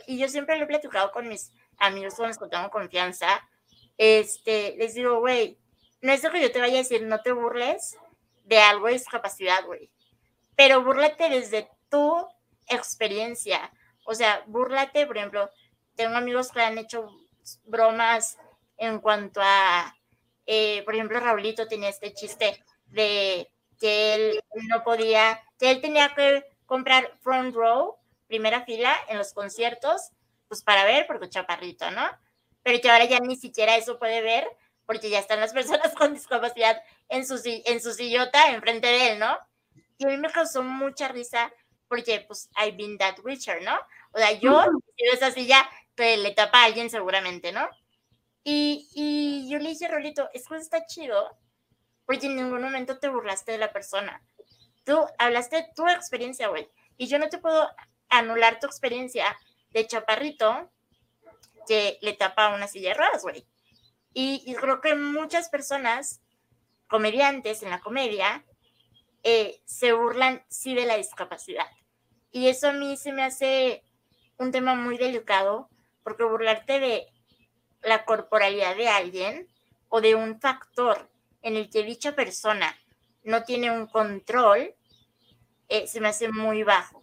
[0.06, 3.48] y yo siempre lo he platicado con mis amigos con los que tengo confianza,
[3.96, 5.58] este, les digo, güey,
[6.00, 7.96] no es lo que yo te vaya a decir, no te burles
[8.44, 9.90] de algo de discapacidad, güey,
[10.56, 12.26] pero búrlate desde tu
[12.68, 13.72] experiencia,
[14.04, 15.50] o sea, búrlate, por ejemplo,
[15.96, 17.10] tengo amigos que han hecho
[17.64, 18.38] bromas
[18.76, 19.94] en cuanto a,
[20.46, 26.14] eh, por ejemplo, Raulito tenía este chiste de que él no podía, que él tenía
[26.14, 27.96] que comprar front row,
[28.30, 30.12] primera fila en los conciertos,
[30.48, 32.08] pues para ver, porque chaparrito, ¿no?
[32.62, 34.48] Pero que ahora ya ni siquiera eso puede ver,
[34.86, 39.18] porque ya están las personas con discapacidad en su, en su sillota enfrente de él,
[39.18, 39.36] ¿no?
[39.98, 41.52] Y a mí me causó mucha risa,
[41.88, 43.76] porque pues I've been that Richard, ¿no?
[44.12, 44.64] O sea, yo,
[44.96, 47.68] si esa silla, que le tapa a alguien seguramente, ¿no?
[48.44, 51.36] Y, y yo le dije, Rolito, eso está chido,
[52.06, 54.22] porque en ningún momento te burlaste de la persona.
[54.84, 56.68] Tú hablaste de tu experiencia, güey.
[56.96, 57.68] Y yo no te puedo
[58.11, 59.37] anular tu experiencia
[59.70, 60.70] de chaparrito
[61.66, 63.46] que le tapa una silla de ruedas, güey.
[64.12, 66.20] Y, creo que muchas personas,
[66.88, 68.44] comediantes en la comedia,
[69.23, 71.66] eh, se burlan sí de la discapacidad.
[72.33, 73.85] Y eso a mí se me hace
[74.38, 75.68] un tema muy delicado,
[76.03, 77.07] porque burlarte de
[77.83, 79.49] la corporalidad de alguien
[79.88, 81.09] o de un factor
[81.42, 82.77] en el que dicha persona
[83.23, 84.75] no tiene un control,
[85.68, 86.99] eh, se me hace muy bajo.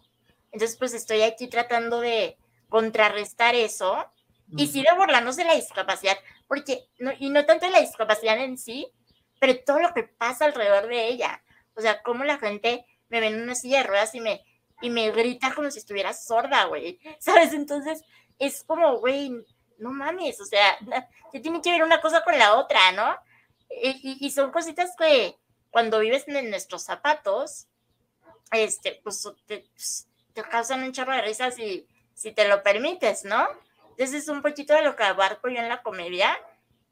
[0.52, 2.36] Entonces, pues estoy aquí tratando de
[2.68, 4.10] contrarrestar eso
[4.56, 8.38] y sí de burlarnos de la discapacidad, porque, no, y no tanto de la discapacidad
[8.38, 8.90] en sí,
[9.40, 11.42] pero todo lo que pasa alrededor de ella.
[11.74, 14.42] O sea, cómo la gente me ve en una silla de ruedas y me,
[14.80, 16.98] y me grita como si estuviera sorda, güey.
[17.20, 17.52] ¿Sabes?
[17.52, 18.02] Entonces,
[18.38, 19.32] es como, güey,
[19.78, 20.78] no mames, o sea,
[21.30, 23.16] que tiene que ver una cosa con la otra, ¿no?
[23.70, 25.36] Y, y, son cositas que
[25.70, 27.68] cuando vives en nuestros zapatos,
[28.50, 30.07] este, pues te, pues,
[30.42, 33.48] te causan un chorro de risas si, si te lo permites, ¿no?
[33.90, 36.38] Entonces es un poquito de lo que abarco yo en la comedia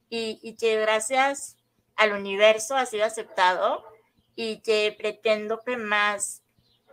[0.08, 1.56] y, y que gracias
[1.94, 3.84] al universo ha sido aceptado
[4.34, 6.42] y que pretendo que más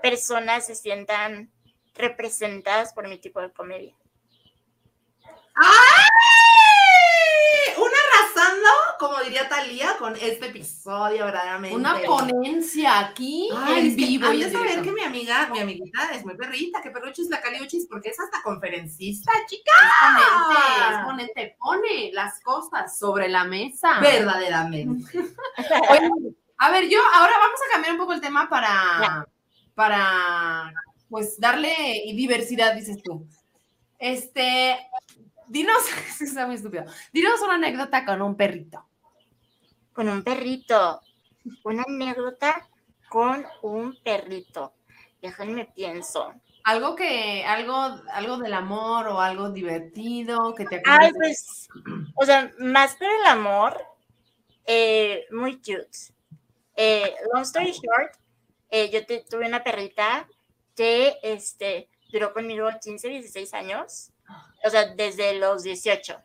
[0.04, 1.52] personas se sientan
[1.96, 3.96] representadas por mi tipo de comedia.
[5.56, 6.04] ¡Ay!
[7.78, 7.93] Una
[9.04, 11.76] como diría Talía, con este episodio, verdaderamente.
[11.76, 14.28] Una ponencia aquí en vivo.
[14.28, 17.86] Hay que saber que mi amiga, mi amiguita es muy perrita, que perruchis la caliuchis,
[17.90, 19.74] porque es hasta conferencista, chica.
[20.92, 24.00] Es ponente, pone las cosas sobre la mesa.
[24.00, 25.12] Verdaderamente.
[26.58, 29.28] a ver, yo ahora vamos a cambiar un poco el tema para,
[29.76, 30.74] para
[31.10, 31.76] pues darle
[32.16, 33.28] diversidad, dices tú.
[34.00, 34.80] Este,
[35.50, 35.84] dinos,
[36.22, 36.86] está muy estúpido.
[37.12, 38.88] Dinos una anécdota con un perrito.
[39.94, 41.02] Con un perrito.
[41.64, 42.68] Una anécdota
[43.10, 44.74] con un perrito.
[45.22, 46.34] Déjenme pienso.
[46.64, 47.76] Algo que, algo,
[48.12, 51.68] algo del amor o algo divertido que te Ay, pues,
[52.16, 53.78] o sea, más que el amor,
[54.66, 56.14] eh, muy cute.
[56.76, 58.16] Eh, long story short,
[58.70, 60.28] eh, yo tuve una perrita
[60.76, 64.14] que este, duró conmigo 15, 16 años
[64.64, 66.18] o sea, desde los 18.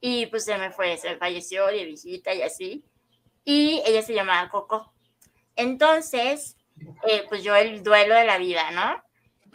[0.00, 2.84] Y pues se me fue, se me falleció de visita y así.
[3.44, 4.92] Y ella se llamaba Coco.
[5.56, 6.56] Entonces,
[7.06, 9.02] eh, pues yo el duelo de la vida, ¿no?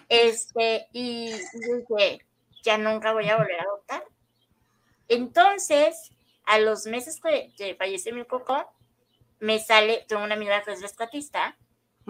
[0.10, 2.26] Este, y dije,
[2.64, 4.04] ya nunca voy a volver a adoptar.
[5.08, 6.12] Entonces,
[6.46, 8.72] a los meses que, que falleció mi Coco,
[9.40, 11.58] me sale, tengo una amiga que es rescatista,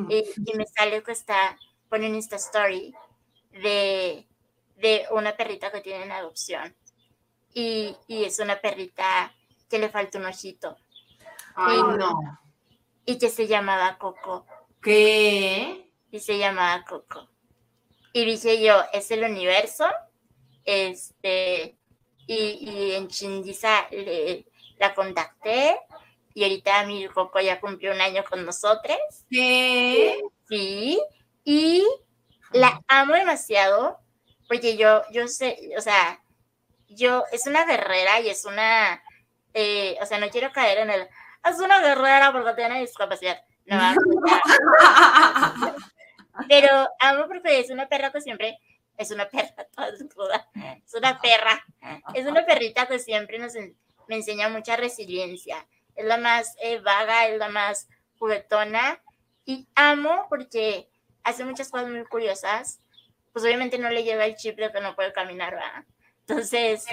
[0.10, 1.58] y, y me sale que está,
[1.90, 2.94] pone un Insta Story
[3.52, 4.28] de
[4.78, 6.76] de una perrita que tiene en adopción.
[7.58, 9.34] Y, es una perrita
[9.70, 10.76] que le falta un ojito.
[11.56, 12.20] Ay, no.
[13.06, 14.46] Y que se llamaba Coco.
[14.82, 15.90] ¿Qué?
[16.12, 17.30] Y se llamaba Coco.
[18.12, 19.86] Y dije yo, es el universo.
[20.66, 21.78] Este,
[22.28, 23.88] y, en Chindiza
[24.78, 25.80] la contacté.
[26.34, 28.98] Y ahorita mi Coco ya cumplió un año con nosotros.
[29.30, 30.22] ¿Qué?
[30.50, 31.02] Sí.
[31.46, 31.88] Y
[32.52, 33.98] la amo demasiado
[34.50, 36.22] porque yo, yo sé, o sea,
[36.96, 39.02] yo, es una guerrera y es una,
[39.54, 41.08] eh, o sea, no quiero caer en el,
[41.44, 43.42] es una guerrera porque tiene discapacidad.
[43.66, 43.78] No,
[46.50, 48.60] pero amo porque es una perra que siempre
[48.98, 49.68] es una perra
[50.16, 50.48] toda
[50.86, 51.66] es una perra,
[52.14, 53.56] es una perrita que siempre nos,
[54.08, 57.88] me enseña mucha resiliencia, es la más eh, vaga, es la más
[58.20, 59.02] juguetona
[59.46, 60.90] y amo porque
[61.24, 62.80] hace muchas cosas muy curiosas,
[63.34, 65.84] pues obviamente no le lleva el chip de que no puede caminar, ¿verdad?
[66.28, 66.86] Entonces,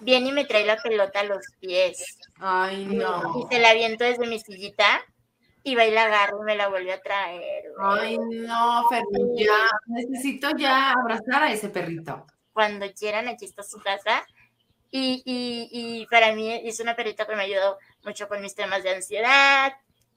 [0.00, 2.18] viene y me trae la pelota a los pies.
[2.38, 3.40] Ay, no.
[3.40, 5.02] Y se la aviento desde mi sillita
[5.62, 7.64] y va y la agarro y me la vuelve a traer.
[7.78, 9.70] Ay, no, Ferni, ya.
[9.86, 12.26] Necesito ya abrazar a ese perrito.
[12.52, 14.24] Cuando quieran, aquí está su casa.
[14.90, 18.82] Y, y, y para mí es una perrita que me ayudó mucho con mis temas
[18.82, 19.72] de ansiedad.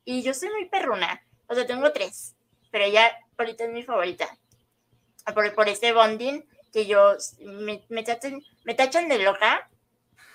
[0.06, 1.22] Y yo soy muy perruna.
[1.48, 2.36] O sea, tengo tres.
[2.72, 4.28] Pero ella ahorita es mi favorita.
[5.34, 6.45] Por, por ese bonding
[6.78, 9.67] que yo me, me, tachan, me tachan de loca.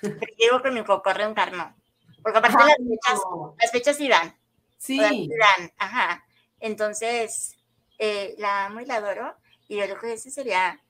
[0.01, 1.72] Pero digo que mi coco reencarnó.
[2.20, 3.55] Porque aparte Ay, las fechas, no.
[3.61, 4.36] las fechas iban.
[4.76, 5.30] Sí.
[5.78, 6.24] Ajá.
[6.59, 7.57] Entonces,
[7.97, 9.36] eh, la amo y la adoro.
[9.68, 10.80] Y yo creo que esa sería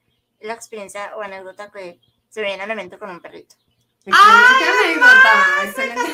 [0.41, 2.01] la experiencia o anécdota que
[2.31, 3.55] se me viene a la mente con un perrito.
[4.07, 5.65] Excelente anécdota.
[5.65, 6.13] Excelente.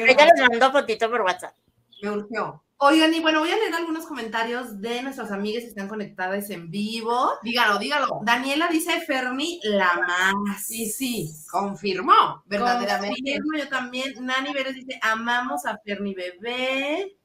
[0.00, 1.54] Ahorita les mando fotito por WhatsApp.
[2.00, 2.64] Me urgió.
[2.84, 6.68] Oigan, y bueno, voy a leer algunos comentarios de nuestras amigas que están conectadas en
[6.68, 7.30] vivo.
[7.44, 8.18] Dígalo, dígalo.
[8.24, 10.68] Daniela dice Fermi la más.
[10.68, 13.34] Y sí, confirmó, verdaderamente.
[13.34, 14.12] Confirmo, yo también.
[14.20, 17.16] Nani Vélez dice, amamos a Ferni Bebé.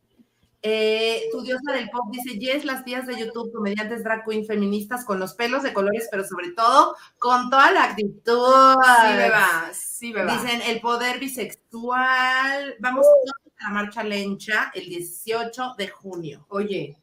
[0.62, 5.06] Eh, tu diosa del pop dice, yes, las tías de YouTube, comediantes drag queen feministas
[5.06, 8.76] con los pelos de colores, pero sobre todo con toda la actitud.
[9.02, 10.34] Sí, beba, sí, beba.
[10.34, 12.76] Dicen, el poder bisexual.
[12.80, 16.46] Vamos a la marcha lencha el 18 de junio.
[16.50, 16.98] Oye,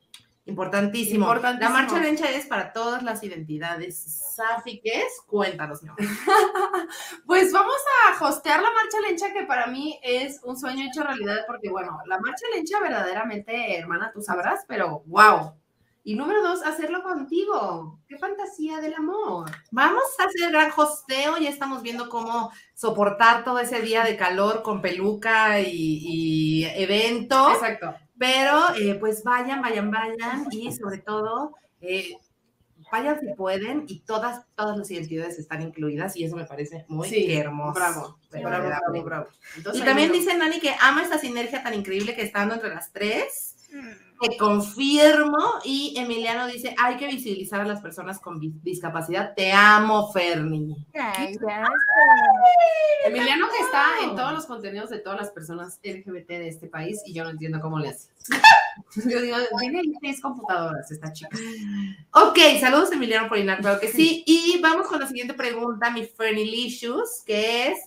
[0.47, 1.25] Importantísimo.
[1.25, 1.75] Importantísimo.
[1.75, 3.99] La marcha lencha es para todas las identidades
[4.37, 5.23] sáfiques.
[5.27, 6.01] Cuéntanos, mi amor.
[7.27, 7.77] pues vamos
[8.07, 11.99] a hostear la marcha lencha que para mí es un sueño hecho realidad porque bueno,
[12.07, 15.55] la marcha lencha verdaderamente, hermana, tú sabrás, pero wow.
[16.07, 17.99] Y número dos, hacerlo contigo.
[18.07, 19.51] Qué fantasía del amor.
[19.71, 21.39] Vamos a hacer gran hosteo.
[21.39, 27.53] Ya estamos viendo cómo soportar todo ese día de calor con peluca y, y evento.
[27.53, 27.95] Exacto.
[28.19, 30.47] Pero eh, pues vayan, vayan, vayan.
[30.51, 32.17] Y sobre todo, eh,
[32.93, 33.85] vayan si pueden.
[33.89, 36.17] Y todas, todas las identidades están incluidas.
[36.17, 37.75] Y eso me parece muy Sí, hermoso.
[37.75, 39.27] Bravo, bravo, bravo, bravo.
[39.57, 42.71] Entonces, Y también dice Nani que ama esta sinergia tan increíble que está dando entre
[42.71, 43.57] las tres.
[43.73, 44.04] Mm.
[44.25, 45.39] Que confirmo.
[45.65, 49.35] Y Emiliano dice: hay que visibilizar a las personas con discapacidad.
[49.35, 50.87] Te amo, Ferni.
[50.95, 51.71] Ay, gracias.
[53.05, 57.03] Emiliano que está en todos los contenidos de todas las personas LGBT de este país
[57.05, 58.09] y yo no entiendo cómo le hace.
[59.09, 61.37] Yo digo, tiene seis computadoras esta chica.
[62.13, 64.25] Ok, saludos Emiliano Polinar, claro que sí.
[64.27, 67.79] Y vamos con la siguiente pregunta, mi Fernilicious, que es: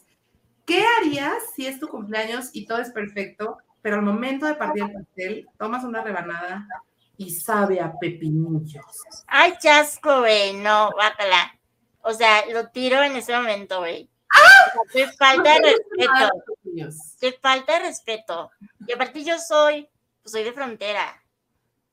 [0.65, 3.57] ¿qué harías si es tu cumpleaños y todo es perfecto,
[3.87, 6.67] pero al momento de partir el pastel, tomas una rebanada
[7.15, 8.83] y sabe a pepinillos?
[9.27, 10.57] Ay, chasco, güey.
[10.57, 11.57] No, bácala.
[12.01, 14.09] O sea, lo tiro en ese momento, güey.
[14.29, 14.71] ¡Ah!
[14.77, 16.99] O sea, Qué falta de respeto.
[17.21, 18.51] Qué falta de respeto.
[18.85, 19.87] Y aparte yo soy,
[20.21, 21.23] pues soy de frontera.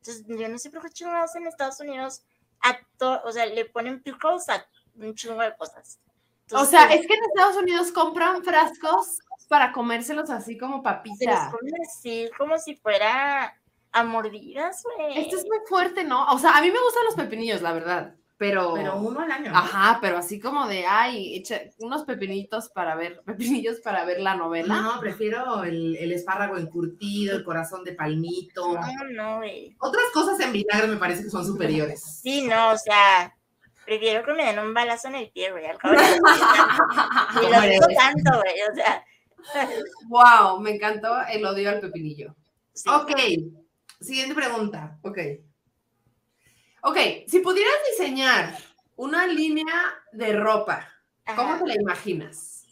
[0.01, 2.25] Entonces, yo no sé por qué chingados en Estados Unidos
[2.61, 4.67] a to- o sea, le ponen pickles a
[4.97, 6.01] un chingo de cosas.
[6.51, 9.21] O Entonces, sea, es que en Estados Unidos compran frascos
[9.55, 11.53] para comérselos así como papita.
[11.81, 13.57] así como si fuera
[13.93, 15.17] a mordidas, güey.
[15.17, 16.27] Esto es muy fuerte, ¿no?
[16.27, 18.17] O sea, a mí me gustan los pepinillos, la verdad.
[18.37, 18.75] Pero.
[18.75, 19.53] Pero uno al año.
[19.53, 19.57] ¿no?
[19.57, 24.35] Ajá, pero así como de, ay, echa unos pepinitos para ver, pepinillos para ver la
[24.35, 24.75] novela.
[24.75, 28.75] No, prefiero el, el espárrago encurtido, el corazón de palmito.
[28.75, 29.77] No, no, güey.
[29.79, 32.03] Otras cosas en vinagre me parece que son superiores.
[32.25, 33.33] Sí, no, o sea,
[33.85, 35.95] prefiero que me den un balazo en el pie, güey, al cabo
[37.41, 39.05] Y lo digo tanto, güey, o sea.
[40.09, 42.35] Wow, me encantó el odio al pepinillo.
[42.73, 42.89] sí.
[42.89, 43.11] Ok,
[44.01, 44.99] siguiente pregunta.
[45.03, 45.19] Ok.
[46.83, 48.57] Ok, si pudieras diseñar
[48.97, 50.89] una línea de ropa,
[51.35, 51.59] ¿cómo Ajá.
[51.65, 52.67] te la imaginas?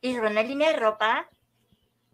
[0.00, 1.28] Y con una línea de ropa,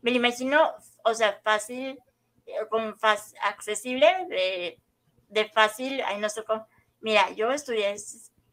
[0.02, 0.74] me lo imagino,
[1.04, 1.98] o sea, fácil,
[2.44, 4.80] eh, con fácil, accesible, de,
[5.28, 6.66] de fácil, ay, no sé cómo.
[7.00, 7.96] Mira, yo estudié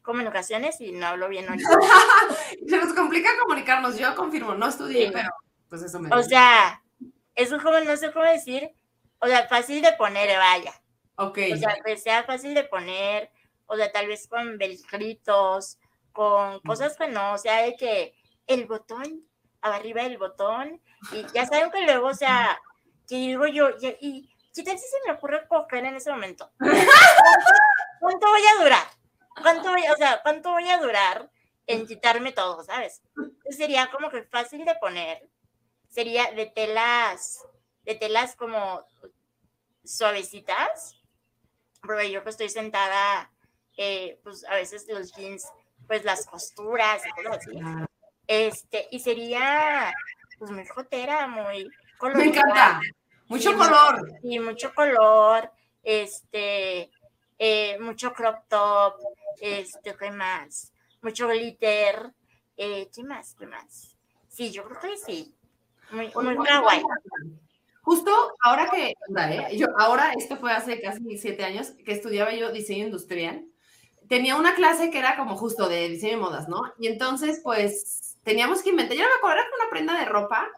[0.03, 1.45] s- comunicaciones y no hablo bien.
[2.67, 5.11] Se nos complica comunicarnos, yo confirmo, no estudié, Sí.
[5.13, 5.29] pero
[5.69, 6.13] pues eso me...
[6.15, 6.81] O sea,
[7.35, 8.69] eso como, no sé cómo decir,
[9.19, 10.73] o sea, fácil de poner, vaya.
[11.15, 11.39] ok.
[11.53, 13.31] O sea, que sea fácil de poner,
[13.65, 15.77] o sea, tal vez con velcritos,
[16.11, 18.13] con cosas que no, o sea, de que
[18.47, 19.25] el botón,
[19.61, 20.79] arriba del botón,
[21.11, 22.59] y ya saben que luego, o sea,
[23.07, 26.51] que digo yo, y, y ¿qué tal si se me ocurre coger en ese momento?
[27.99, 28.83] ¿Cuánto voy a durar?
[29.41, 31.29] ¿Cuánto voy, o sea, cuánto voy a durar
[31.67, 33.01] en quitarme todo, sabes?
[33.17, 35.27] Entonces, sería como que fácil de poner,
[35.89, 37.45] sería de telas,
[37.83, 38.85] de telas como
[39.83, 40.95] suavecitas,
[41.81, 43.29] porque yo que estoy sentada
[43.77, 45.47] eh, pues a veces los jeans,
[45.87, 47.59] pues las costuras y cosas así.
[48.27, 49.93] Este, y sería
[50.37, 52.25] pues muy jotera, muy Me colorida.
[52.25, 52.81] encanta.
[53.27, 54.11] Mucho Sí, color.
[54.21, 56.91] Y mucho color, este,
[57.39, 58.95] eh, mucho crop top,
[59.41, 60.71] este, ¿qué más?
[61.01, 62.13] Mucho glitter,
[62.57, 63.35] eh, ¿qué más?
[63.37, 63.95] ¿Qué más?
[64.29, 65.35] Sí, yo creo que sí.
[65.91, 66.83] Muy, muy kawaii.
[67.83, 68.11] Justo
[68.41, 69.57] ahora que, ¿eh?
[69.57, 73.45] yo, ahora esto fue hace casi siete años que estudiaba yo diseño industrial.
[74.07, 76.73] Tenía una clase que era como justo de diseño de modas, ¿no?
[76.79, 80.49] Y entonces, pues, teníamos que inventar, yo no me acuerdo, era una prenda de ropa.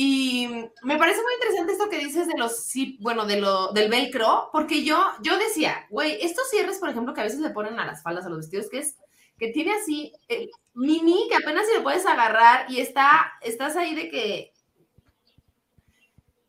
[0.00, 0.46] Y
[0.84, 4.84] me parece muy interesante esto que dices de los bueno, de lo, del velcro, porque
[4.84, 8.00] yo, yo decía, güey, estos cierres, por ejemplo, que a veces le ponen a las
[8.00, 8.96] faldas, a los vestidos, que es,
[9.36, 13.96] que tiene así, el mini, que apenas si le puedes agarrar y está, estás ahí
[13.96, 14.52] de que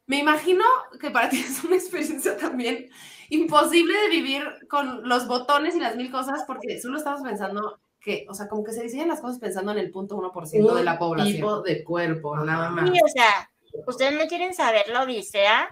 [0.06, 0.64] me imagino
[1.02, 2.92] que para ti es una experiencia también
[3.30, 8.26] imposible de vivir con los botones y las mil cosas porque solo estamos pensando que,
[8.30, 10.98] o sea, como que se diseñan las cosas pensando en el punto 1% de la
[10.98, 11.36] población.
[11.36, 12.90] tipo de cuerpo, nada más.
[12.90, 13.52] Sí, o sea,
[13.88, 15.70] ustedes no quieren saber la odisea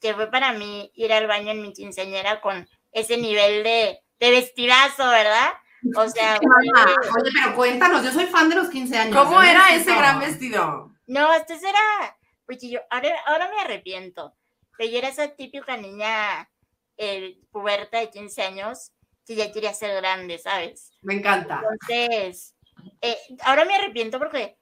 [0.00, 4.30] que fue para mí ir al baño en mi quinceañera con ese nivel de, de
[4.30, 5.52] vestidazo, ¿verdad?
[5.96, 6.86] O sea, Mamá,
[7.20, 9.16] Oye, pero cuéntanos, yo soy fan de los 15 años.
[9.16, 10.92] ¿Cómo era ese gran vestido?
[11.06, 12.16] no, este era,
[12.46, 14.34] porque yo, ahora, ahora me arrepiento,
[14.76, 16.50] pero yo era esa típica niña
[16.96, 18.92] eh, puberta de 15 años
[19.26, 20.90] que ya quería ser grande, ¿sabes?
[21.02, 21.62] Me encanta.
[21.62, 22.54] Entonces,
[23.00, 24.56] eh, ahora me arrepiento porque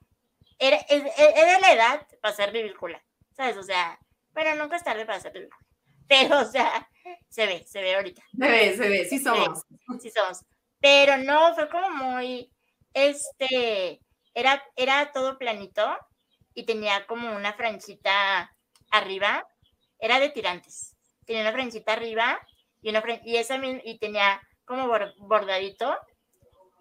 [0.59, 3.03] era, es- era la edad para ser ridícula,
[3.35, 3.57] ¿sabes?
[3.57, 3.99] O sea,
[4.33, 5.57] bueno, nunca es tarde para ser ridícula.
[6.07, 6.89] Pero, o sea,
[7.29, 9.63] se ve, se ve ahorita, Se ve, se ve, sí somos.
[10.01, 10.43] sí somos.
[10.79, 12.51] Pero no, fue como muy,
[12.93, 14.01] este,
[14.33, 15.97] era, era todo planito
[16.53, 18.53] y tenía como una franjita
[18.91, 19.47] arriba,
[19.99, 20.95] era de tirantes,
[21.25, 22.39] tenía una franjita arriba
[22.81, 24.41] y, una fran- y, esa, y tenía
[24.71, 25.93] como bor- bordadito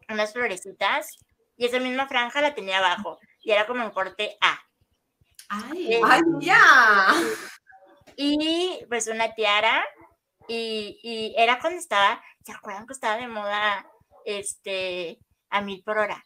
[0.08, 1.18] unas florecitas
[1.56, 4.58] y esa misma franja la tenía abajo y era como un corte A.
[5.48, 7.08] Ay, ¡Ay, ya!
[8.14, 9.84] Y pues una tiara
[10.46, 13.84] y, y era cuando estaba, ¿se acuerdan que estaba de moda
[14.24, 15.18] este
[15.50, 16.22] a mil por hora?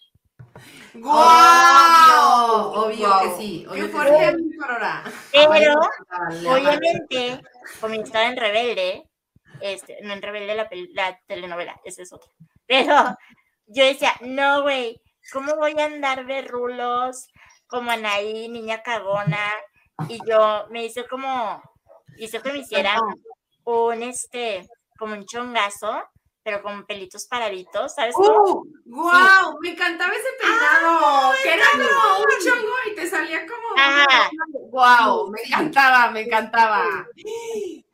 [0.92, 2.84] ¡Guau!
[2.84, 3.22] Obvio Guau.
[3.22, 3.66] que sí.
[3.68, 4.56] Obvio que sí.
[4.58, 5.04] Por hora.
[5.32, 5.74] Pero
[6.28, 6.48] Obviamente.
[6.50, 7.42] obviamente,
[7.80, 9.08] como estaba en Rebelde,
[9.64, 12.30] este, no en Rebelde la, la telenovela, esa es otra.
[12.66, 12.94] Pero
[13.66, 15.00] yo decía, no, güey,
[15.32, 17.28] ¿cómo voy a andar de rulos
[17.66, 19.50] como Anaí, niña cagona?
[20.08, 21.62] Y yo me hice como,
[22.18, 23.00] hice que me hicieran
[23.64, 26.02] un, este, como un chongazo,
[26.45, 28.14] pero con pelitos paraditos, ¿sabes?
[28.16, 28.62] ¡Uh!
[28.84, 29.59] ¡Guau!
[29.61, 31.32] Me encantaba ese peinado.
[31.42, 33.68] que era como un chongo y te salía como.
[33.76, 34.30] Ajá.
[34.68, 35.30] ¡Guau!
[35.30, 37.09] Me encantaba, me encantaba.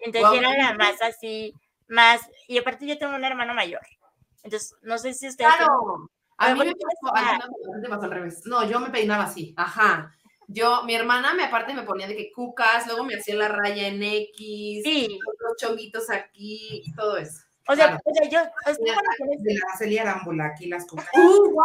[0.00, 1.54] Entonces yo era la más así,
[1.86, 3.82] más, y aparte yo tengo un hermano mayor.
[4.42, 5.54] Entonces, no sé si ustedes...
[5.54, 6.10] Claro.
[6.38, 8.46] A mí me pasó, a mí me pasó al revés.
[8.46, 9.54] No, yo me peinaba así.
[9.56, 10.12] Ajá.
[10.48, 13.86] Yo, mi hermana me aparte me ponía de que cucas, luego me hacía la raya
[13.86, 17.44] en X, Sí, los chonguitos aquí, todo eso.
[17.70, 18.00] O sea, Claro.
[18.04, 18.40] o sea, yo,
[18.70, 18.84] es que
[19.38, 21.08] De la, Celia Arámbula, aquí las cosas.
[21.14, 21.56] ¡Uh,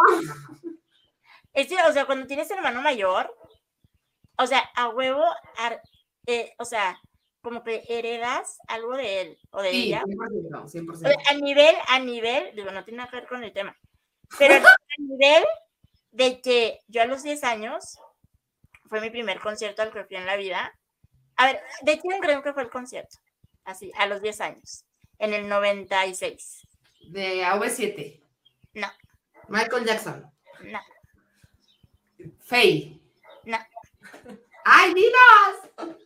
[1.52, 3.34] que, o sea, cuando tienes hermano mayor,
[4.38, 5.24] o sea, a huevo,
[5.58, 5.80] ar-
[6.26, 7.00] eh, o sea,
[7.42, 10.02] como que heredas algo de él o de Sí, ella.
[10.04, 11.16] 100%, O sea, 100%.
[11.30, 13.76] a nivel, a nivel, digo, no tiene nada que ver con el tema,
[14.38, 15.44] pero a nivel
[16.10, 17.98] de que yo a los 10 años
[18.88, 20.72] fue mi primer concierto al que fui en la vida.
[21.36, 23.18] A ver, ¿de quién creo que fue el concierto?
[23.64, 24.85] Así, a los 10 años,
[25.18, 26.66] en el 96.
[27.10, 28.20] De AV7.
[28.74, 28.88] No.
[29.48, 30.30] Michael Jackson.
[30.62, 30.80] No,
[32.44, 33.00] Faye.
[33.44, 33.58] no,
[34.64, 35.96] ¡Ay, dilo!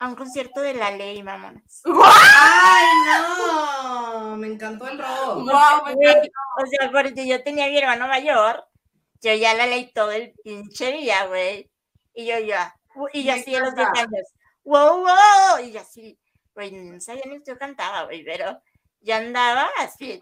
[0.00, 1.82] a un concierto de la ley, mamonas.
[1.84, 4.36] ¡Ay, no!
[4.36, 5.42] Me encantó el rock.
[5.44, 5.86] ¡Guau!
[5.86, 5.92] me.
[6.62, 8.64] O sea, porque yo tenía a mi hermano mayor,
[9.20, 11.68] yo ya la leí todo el pinche día, güey.
[12.14, 12.76] Y yo ya,
[13.12, 14.00] y yo así a los 10 encanta.
[14.16, 14.28] años,
[14.64, 16.18] wow, wow, y yo así,
[16.58, 18.60] güey, no sabía ni que yo cantaba, güey, pero
[19.00, 20.20] ya andaba así,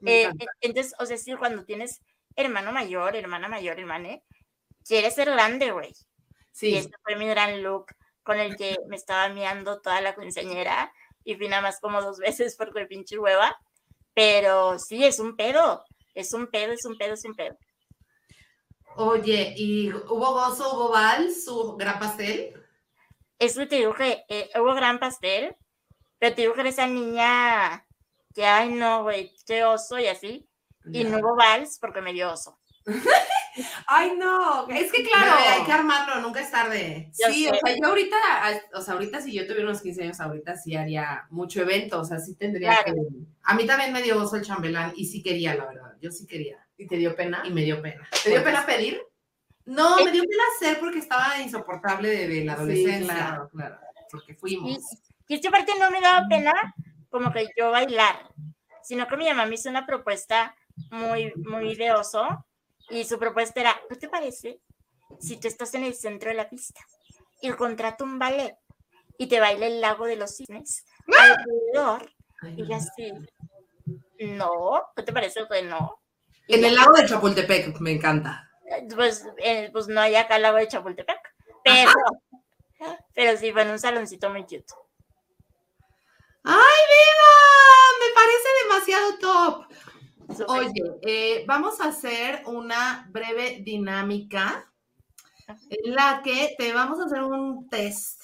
[0.00, 0.30] Me eh,
[0.60, 2.02] entonces, o sea, sí, cuando tienes
[2.36, 4.22] hermano mayor, hermana mayor, hermane,
[4.86, 5.90] quieres ser grande, güey.
[5.90, 5.94] Y
[6.52, 6.76] Sí.
[6.76, 7.86] este fue mi gran look
[8.22, 10.92] con el que me estaba miando toda la quinceañera
[11.24, 13.56] y fui nada más como dos veces porque pinche hueva.
[14.14, 15.84] Pero sí, es un pedo.
[16.14, 17.58] Es un pedo, es un pedo, es un pedo.
[18.96, 22.54] Oye, ¿y hubo gozo, hubo vals, hubo gran pastel?
[23.38, 25.54] Es que te digo que eh, hubo gran pastel,
[26.18, 27.86] pero te digo que era esa niña
[28.34, 30.48] que, ay, no, güey, qué oso y así.
[30.92, 32.58] Y no hubo vals porque me dio oso.
[33.86, 34.68] Ay, no.
[34.68, 35.60] Es que Claro, claro.
[35.60, 37.10] hay que armarlo, nunca es tarde.
[37.18, 37.50] Yo Sí, sé.
[37.50, 38.16] o sea, yo ahorita,
[38.74, 42.04] o sea, ahorita si yo tuviera unos 15 años, ahorita sí haría mucho evento, o
[42.04, 42.94] sea, sí tendría Claro.
[42.94, 43.24] que...
[43.44, 45.92] A mí también me dio oso el chambelán y sí quería, la verdad.
[46.00, 46.58] Yo sí quería.
[46.76, 47.42] ¿Y te dio pena?
[47.46, 48.06] Y me dio pena.
[48.22, 49.00] ¿Te dio pena pedir?
[49.66, 53.14] No, Eh, me dio pena hacer porque estaba insoportable de, la Sí, adolescencia.
[53.14, 53.78] claro, claro.
[54.10, 54.70] Porque fuimos.
[54.70, 56.52] Y, y esta parte no me daba pena
[57.10, 58.30] como que yo bailar,
[58.82, 60.54] sino que mi mamá me hizo una propuesta
[60.90, 62.26] muy, muy de oso
[62.90, 64.60] y su propuesta era, ¿no te parece
[65.20, 66.80] si tú estás en el centro de la pista
[67.40, 68.56] y contrato un ballet
[69.16, 72.12] y te baila el lago de los cisnes alrededor?
[72.42, 72.68] Ay, Y no.
[72.68, 73.12] yo así,
[74.20, 76.00] no, ¿qué te parece que no?
[76.46, 78.50] Y En el lago de Chapultepec, me encanta.
[78.94, 81.20] Pues, eh, pues no hay acá el lago de Chapultepec,
[81.62, 81.92] pero,
[83.14, 84.66] pero sí fue en un saloncito muy cute.
[86.44, 87.34] ¡Ay, viva!
[88.00, 89.84] Me parece demasiado top.
[90.48, 94.70] Oye, eh, vamos a hacer una breve dinámica
[95.46, 98.22] en la que te vamos a hacer un test,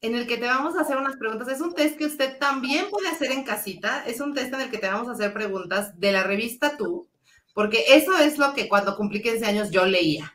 [0.00, 1.48] en el que te vamos a hacer unas preguntas.
[1.48, 4.04] Es un test que usted también puede hacer en casita.
[4.06, 7.08] Es un test en el que te vamos a hacer preguntas de la revista Tú,
[7.54, 10.34] porque eso es lo que cuando cumplí 15 años yo leía.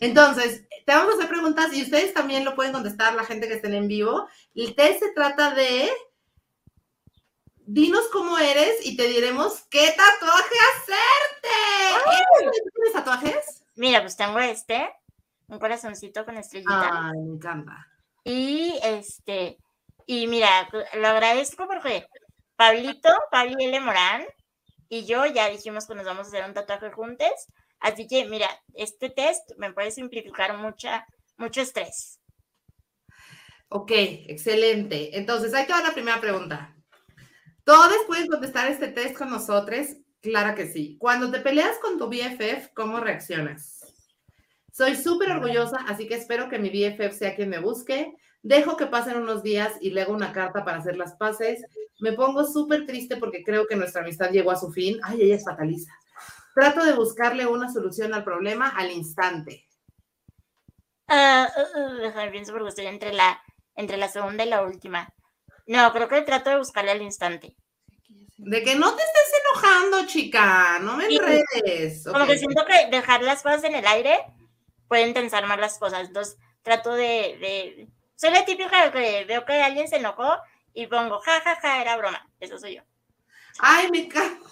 [0.00, 3.54] Entonces, te vamos a hacer preguntas y ustedes también lo pueden contestar, la gente que
[3.54, 4.28] estén en vivo.
[4.54, 5.90] El test se trata de
[7.64, 12.50] dinos cómo eres y te diremos qué tatuaje hacerte.
[12.74, 13.64] ¿Tienes tatuajes?
[13.76, 14.90] Mira, pues tengo este,
[15.46, 17.08] un corazoncito con estrellita.
[17.10, 17.88] Ay, me encanta.
[18.24, 19.58] Y este,
[20.06, 22.06] y mira, lo agradezco porque
[22.56, 23.80] Pablito, Pablo L.
[23.80, 24.24] Morán
[24.92, 27.32] y yo ya dijimos que nos vamos a hacer un tatuaje juntos.
[27.80, 31.06] Así que, mira, este test me puede simplificar mucha,
[31.38, 32.20] mucho estrés.
[33.70, 35.16] Ok, excelente.
[35.16, 36.76] Entonces, ahí te va la primera pregunta.
[37.64, 39.86] ¿Todos pueden contestar este test con nosotros?
[40.20, 40.98] Claro que sí.
[41.00, 43.81] Cuando te peleas con tu BFF, ¿cómo reaccionas?
[44.72, 48.16] Soy súper orgullosa, así que espero que mi BFF sea quien me busque.
[48.42, 51.62] Dejo que pasen unos días y le hago una carta para hacer las paces.
[52.00, 54.98] Me pongo súper triste porque creo que nuestra amistad llegó a su fin.
[55.02, 55.92] Ay, ella es fatalista.
[56.54, 59.68] Trato de buscarle una solución al problema al instante.
[61.06, 63.42] Ah, uh, uh, déjame pienso porque estoy entre la,
[63.76, 65.12] entre la segunda y la última.
[65.66, 67.54] No, creo que trato de buscarle al instante.
[68.38, 70.78] De que no te estés enojando, chica.
[70.78, 72.04] No me enredes.
[72.04, 74.18] Como que siento que dejar las cosas en el aire
[74.92, 76.06] pueden tensar más las cosas.
[76.06, 77.88] Entonces trato de, de...
[78.14, 80.36] Soy la típica que veo que alguien se enojó
[80.74, 82.28] y pongo, ja, ja, ja, era broma.
[82.40, 82.82] Eso soy yo.
[83.58, 84.46] Ay, me encanta.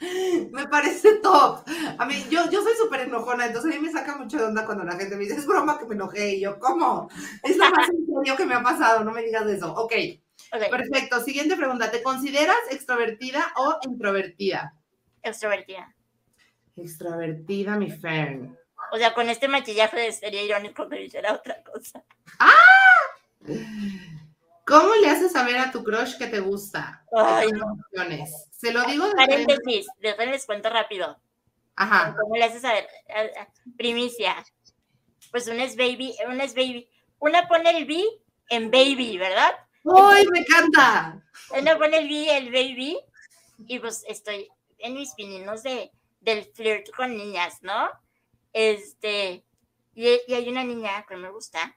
[0.50, 1.60] Me parece top.
[1.98, 4.64] A mí, yo, yo soy súper enojona, entonces a mí me saca mucho de onda
[4.64, 6.36] cuando la gente me dice, es broma que me enojé.
[6.36, 7.08] Y yo, ¿cómo?
[7.44, 7.86] Es lo más
[8.16, 9.72] serio que me ha pasado, no me digas eso.
[9.74, 9.92] Ok,
[10.52, 11.20] Ok, perfecto.
[11.20, 11.92] Siguiente pregunta.
[11.92, 14.74] ¿Te consideras extrovertida o introvertida?
[15.22, 15.94] extrovertida.
[16.76, 18.59] Extrovertida, mi Fern.
[18.92, 22.04] O sea, con este maquillaje sería irónico que dijera otra cosa.
[24.66, 27.04] ¿Cómo le haces saber a tu crush que te gusta?
[27.12, 27.66] Ay, no.
[27.72, 28.48] Opciones.
[28.52, 29.14] Se lo digo de.
[29.14, 31.18] Paréntesis, déjenles cuento rápido.
[31.76, 32.14] Ajá.
[32.20, 32.86] ¿Cómo le haces saber?
[33.08, 34.36] Ah, ah, Primicia.
[35.30, 36.88] Pues una es baby, una es baby.
[37.18, 38.04] Una pone el B
[38.48, 39.52] en baby, ¿verdad?
[39.96, 41.22] ¡Ay, me encanta!
[41.58, 42.98] Una pone el B, el baby.
[43.66, 47.90] Y pues estoy en mis pininos de, del flirt con niñas, ¿no?
[48.52, 49.44] Este,
[49.94, 51.76] y, y hay una niña que me gusta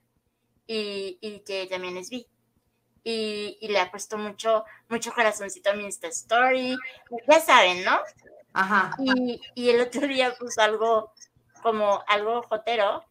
[0.67, 2.28] y, y que también es bi.
[3.05, 6.78] Y, y le ha puesto mucho, mucho corazoncito a mi Insta Story.
[7.30, 7.99] Ya saben, ¿no?
[8.53, 8.91] Ajá.
[8.99, 11.11] Y, y el otro día puso algo
[11.61, 13.03] como algo jotero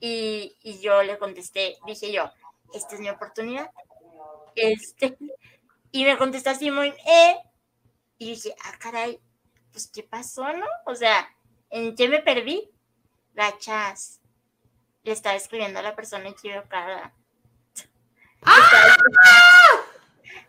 [0.00, 2.30] y, y yo le contesté, dije yo,
[2.74, 3.70] esta es mi oportunidad.
[4.56, 5.16] Este,
[5.92, 7.36] y me contestó así muy, eh,
[8.18, 9.20] y dije, ah, caray,
[9.72, 10.66] pues, ¿qué pasó, no?
[10.86, 11.28] O sea,
[11.70, 12.70] ¿en qué me perdí?
[13.34, 14.20] Gachas.
[15.04, 17.12] Le estaba escribiendo a la persona equivocada.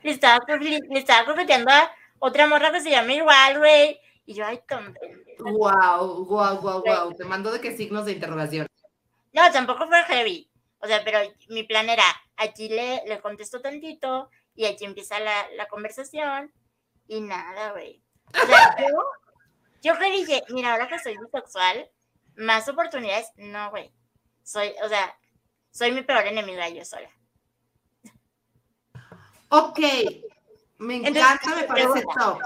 [0.01, 3.99] Le estaba, le estaba coqueteando a otra morra que se llama igual, güey.
[4.25, 5.05] Y yo, ay, pendeja.
[5.39, 7.15] Wow, wow, wow, wow.
[7.15, 8.67] Te mando de qué signos de interrogación.
[9.33, 10.49] No, tampoco fue heavy.
[10.79, 11.19] O sea, pero
[11.49, 12.03] mi plan era,
[12.37, 16.53] aquí le, le contesto tantito y aquí empieza la, la conversación
[17.07, 18.01] y nada, güey.
[18.27, 19.03] O sea, yo,
[19.81, 21.89] yo que dije, mira, ahora que soy bisexual,
[22.35, 23.91] más oportunidades, no, güey.
[24.43, 25.17] Soy, o sea,
[25.71, 27.09] soy mi peor enemiga yo sola.
[29.49, 29.79] Ok,
[30.79, 32.13] me Entonces, encanta, me parece pregunta.
[32.19, 32.39] top.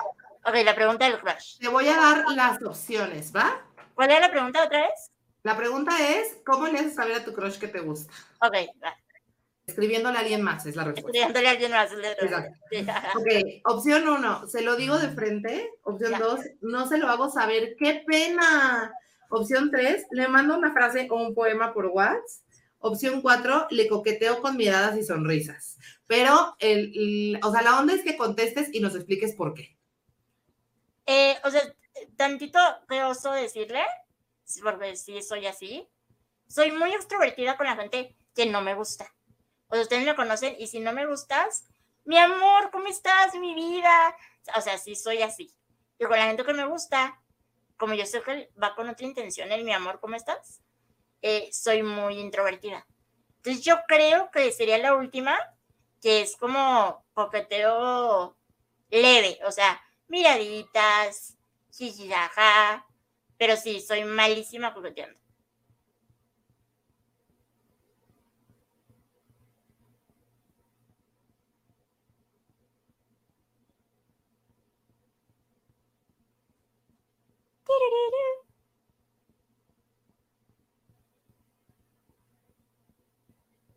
[0.46, 1.58] Ok, la pregunta del crush.
[1.60, 3.62] Te voy a dar las opciones, ¿va?
[3.96, 5.12] ¿Cuál era la pregunta otra vez?
[5.44, 8.14] La pregunta es, ¿cómo le haces saber a tu crush que te gusta?
[8.42, 8.96] Ok, va.
[9.66, 11.08] Escribiéndole a alguien más es la respuesta.
[11.10, 11.90] Escribiéndole a alguien más.
[12.72, 12.86] Sí.
[13.16, 15.72] Ok, opción uno, se lo digo de frente.
[15.84, 16.20] Opción Ya.
[16.20, 17.76] dos, no se lo hago saber.
[17.78, 18.94] ¡Qué pena!
[19.30, 22.44] Opción tres, le mando una frase o un poema por WhatsApp.
[22.80, 25.78] Opción cuatro, le coqueteo con miradas y sonrisas.
[26.06, 29.76] Pero, el, o sea, la onda es que contestes y nos expliques por qué.
[31.08, 31.62] Eh, o sea,
[32.16, 32.60] tantito
[33.08, 33.84] oso decirle,
[34.64, 35.88] porque sí soy así.
[36.48, 39.12] Soy muy extrovertida con la gente que no me gusta.
[39.68, 41.68] O sea, ustedes me conocen y si no me gustas,
[42.06, 43.36] mi amor, ¿cómo estás?
[43.36, 44.16] Mi vida.
[44.56, 45.54] O sea, sí soy así.
[46.00, 47.20] Y con la gente que me gusta,
[47.78, 50.62] como yo sé que va con otra intención, el mi amor, ¿cómo estás?
[51.22, 52.86] Eh, soy muy introvertida.
[53.38, 55.38] Entonces yo creo que sería la última,
[56.02, 58.38] que es como coqueteo
[58.90, 61.38] leve, o sea, miraditas,
[61.72, 62.86] jijijaja,
[63.38, 65.20] pero sí, soy malísima coqueteando.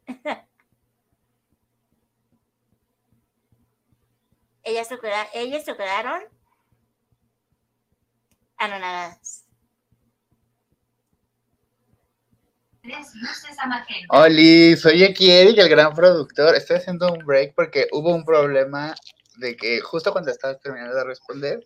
[4.62, 6.22] Ellas se, queda- ellas se quedaron
[8.58, 9.44] anonadadas.
[14.08, 16.54] Oli, soy aquí Eric, el gran productor.
[16.54, 18.94] Estoy haciendo un break porque hubo un problema
[19.36, 21.64] de que justo cuando estaba terminando de responder,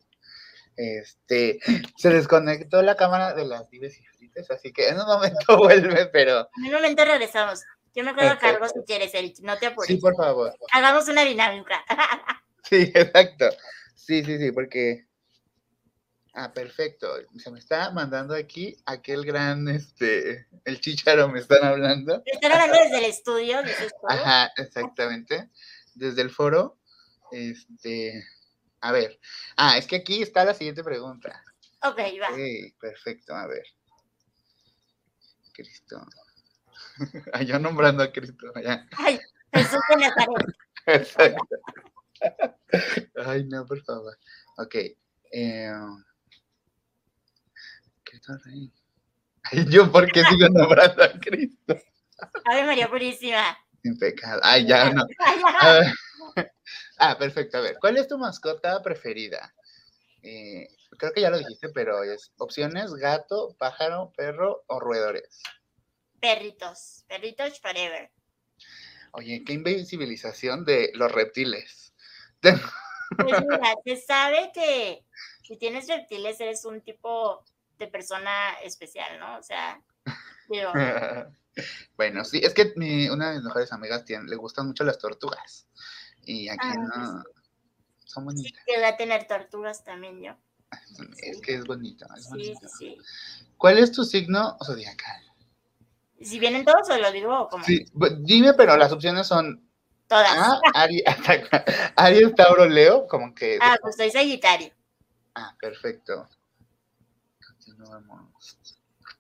[0.77, 1.59] este,
[1.97, 6.07] se desconectó la cámara de las dives y frites, así que en un momento vuelve,
[6.07, 7.62] pero En un momento regresamos.
[7.95, 9.39] Yo me quedo a cargo si quieres, Eric.
[9.41, 9.87] No te apures.
[9.87, 10.53] sí, por favor.
[10.72, 11.85] Hagamos una dinámica.
[12.66, 13.51] Sí, exacto.
[13.95, 15.07] Sí, sí, sí, porque.
[16.33, 17.09] Ah, perfecto.
[17.37, 22.22] Se me está mandando aquí aquel gran, este, el chicharo me están hablando.
[22.25, 24.07] Están hablando desde el estudio, dices tú.
[24.09, 25.51] Ajá, exactamente.
[25.95, 26.79] Desde el foro.
[27.31, 28.25] Este.
[28.85, 29.18] A ver.
[29.57, 31.43] Ah, es que aquí está la siguiente pregunta.
[31.82, 32.28] Ok, va.
[32.28, 33.64] Ok, perfecto, a ver.
[35.55, 36.07] Cristo.
[37.32, 38.87] Ah, Yo nombrando a Cristo, ya.
[38.99, 39.18] Ay,
[39.53, 40.57] Jesús de Nazaret.
[40.87, 41.57] Exacto.
[43.26, 44.16] Ay, no, por favor.
[44.59, 44.74] Ok.
[45.32, 45.72] Eh,
[48.05, 48.70] Cristo Rey.
[49.45, 51.74] Ay, yo, ¿por qué sigo nombrando a Cristo?
[52.45, 53.59] Ave María Purísima.
[53.99, 54.41] Pecado.
[54.43, 55.07] Ay, ya no.
[56.99, 57.59] Ah, perfecto.
[57.59, 59.53] A ver, ¿cuál es tu mascota preferida?
[60.22, 65.43] Eh, creo que ya lo dijiste, pero es opciones: gato, pájaro, perro o roedores.
[66.20, 67.05] Perritos.
[67.09, 68.11] Perritos forever.
[69.12, 71.93] Oye, qué invisibilización de los reptiles.
[73.16, 75.05] Pues mira, se sabe que
[75.43, 77.45] si tienes reptiles eres un tipo
[77.78, 79.39] de persona especial, ¿no?
[79.39, 79.80] O sea,
[80.49, 80.72] digo,
[81.96, 84.98] bueno, sí, es que mi- una de mis mejores amigas tiene, le gustan mucho las
[84.98, 85.66] tortugas.
[86.24, 87.22] Y aquí Ah, no.
[88.05, 88.62] Son sí bonitas.
[88.66, 90.36] que va a tener tortugas también yo.
[91.22, 92.07] Es que es bonito.
[92.16, 92.68] es Sí, bonito.
[92.68, 93.46] sí, sí.
[93.57, 95.22] ¿Cuál es tu signo zodiacal?
[96.20, 99.68] Si vienen todos o lo digo como Sí, bu- dime, pero las opciones son
[100.07, 100.30] todas.
[100.38, 101.02] A, Aries,
[101.96, 103.59] Aries, Tauro, Leo, como que.
[103.61, 104.72] Ah, pues soy Sagitario.
[105.34, 106.28] Ah, perfecto.
[107.46, 108.59] Continuamos.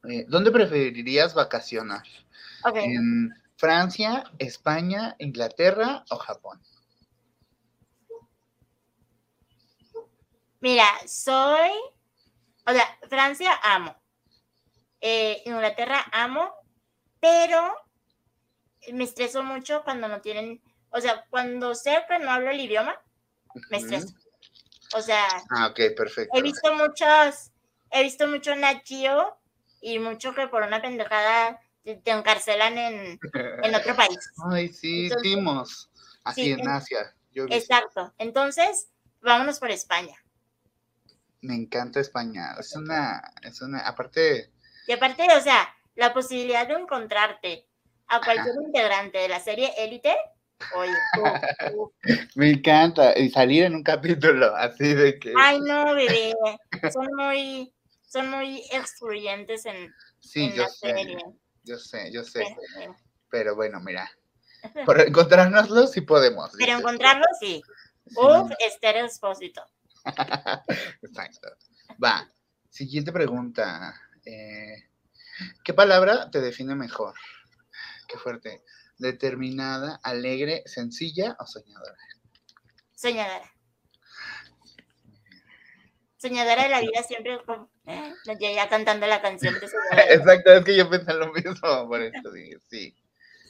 [0.08, 2.04] Eh, ¿Dónde preferirías vacacionar?
[2.74, 6.60] ¿En Francia, España, Inglaterra o Japón?
[10.60, 11.70] Mira, soy,
[12.66, 13.94] o sea, Francia amo,
[15.06, 16.50] Eh, Inglaterra amo,
[17.20, 17.74] pero
[18.92, 22.98] me estreso mucho cuando no tienen, o sea, cuando sé que no hablo el idioma,
[23.70, 24.14] me estreso.
[24.94, 26.38] O sea, Ah, ok, perfecto.
[26.38, 27.52] he visto muchos,
[27.90, 29.36] he visto mucho Nachio
[29.82, 33.20] y mucho que por una pendejada te, te encarcelan en,
[33.62, 34.18] en otro país.
[34.50, 35.90] Ay, sí, Entonces- Timos.
[36.24, 37.14] Así Sí, en Asia.
[37.32, 38.14] Yo Exacto.
[38.18, 38.88] Entonces,
[39.20, 40.16] vámonos por España.
[41.42, 42.54] me encanta España.
[42.58, 44.50] Es una, es una, aparte,
[44.86, 47.66] Y aparte, o sea, la posibilidad de encontrarte
[48.06, 50.14] a cualquier integrante de la serie Élite,
[50.74, 51.92] oye, uf, uf.
[52.36, 53.18] me encanta.
[53.18, 55.34] Y salir en un capítulo así de que.
[55.38, 56.32] ay no, bebé,
[56.92, 57.70] son muy,
[58.06, 61.18] son muy excluyentes en, sí, en yo la sé, serie.
[61.64, 62.44] Yo sé, yo sé.
[62.74, 62.96] Pero,
[63.30, 64.10] Pero bueno, mira.
[64.86, 66.50] Por encontrárnoslo sí podemos.
[66.52, 66.80] pero dices.
[66.80, 67.62] encontrarlo sí.
[68.16, 69.64] Uf, Esther Expósito.
[71.02, 71.48] Exacto.
[72.02, 72.28] Va.
[72.70, 73.94] Siguiente pregunta.
[74.24, 74.88] Eh,
[75.62, 77.14] ¿Qué palabra te define mejor?
[78.08, 78.62] Qué fuerte.
[78.98, 81.98] Determinada, alegre, sencilla o soñadora.
[82.94, 83.53] Soñadora.
[86.28, 87.70] Soñadora de la vida siempre como,
[88.24, 90.14] ya cantando la canción de Soñadora.
[90.14, 92.96] Exacto, es que yo pensé lo mismo, por eso dije, sí.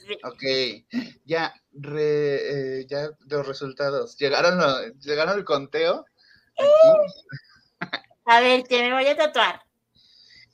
[0.07, 0.19] Sí.
[0.23, 4.15] Ok, ya, re- eh, ya los resultados.
[4.17, 4.59] Llegaron,
[4.99, 6.05] llegaron el conteo.
[8.25, 9.61] A ver, que me voy a tatuar.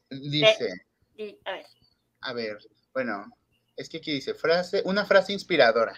[0.09, 0.69] dice,
[1.17, 1.65] Sí, a ver.
[2.21, 2.57] a ver,
[2.93, 3.25] bueno,
[3.75, 5.93] es que aquí dice frase, una frase inspiradora.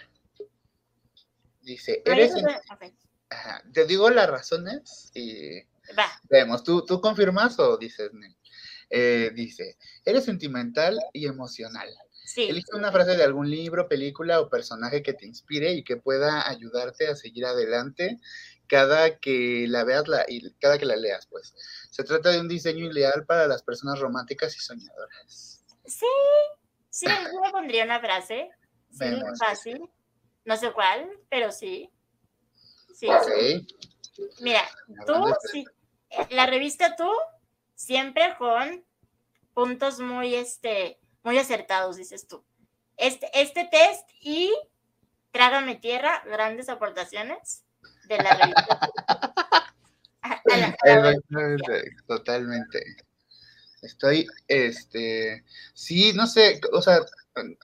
[1.62, 2.34] Dice, eres,
[3.30, 5.62] ajá, te digo las razones y
[5.98, 6.06] Va.
[6.30, 8.10] vemos, ¿tú, tú confirmas o dices?
[8.90, 11.88] Eh, dice, eres sentimental y emocional.
[12.24, 12.44] Sí.
[12.44, 16.48] Elige una frase de algún libro, película o personaje que te inspire y que pueda
[16.48, 18.18] ayudarte a seguir adelante
[18.66, 21.54] cada que la veas la, y cada que la leas, pues.
[21.90, 25.64] Se trata de un diseño ideal para las personas románticas y soñadoras.
[25.84, 26.06] Sí.
[26.88, 28.48] Sí, yo le pondría una frase.
[28.90, 29.38] Sí, Vemos.
[29.38, 29.80] fácil.
[30.44, 31.90] No sé cuál, pero sí.
[32.94, 33.08] Sí.
[33.08, 33.66] Ok.
[34.40, 34.62] Mira,
[35.06, 35.14] tú,
[35.50, 35.64] sí.
[36.30, 37.10] La revista tú,
[37.74, 38.84] siempre con
[39.54, 42.44] puntos muy, este, muy acertados, dices tú.
[42.96, 44.52] Este, este test y
[45.32, 47.64] Trágame Tierra, grandes aportaciones
[48.06, 48.80] de la revista.
[50.22, 52.82] A- a la- a la- Exactamente, totalmente.
[53.82, 55.44] Estoy, este,
[55.74, 57.00] sí, no sé, o sea,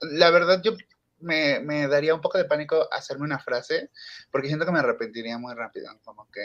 [0.01, 0.73] la verdad yo
[1.17, 3.89] me, me daría un poco de pánico hacerme una frase,
[4.31, 6.41] porque siento que me arrepentiría muy rápido, como que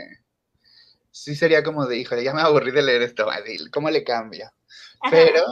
[1.16, 4.52] sí sería como de, híjole, ya me aburrí de leer esto, Adil, ¿cómo le cambio?
[5.00, 5.10] Ajá.
[5.10, 5.44] Pero,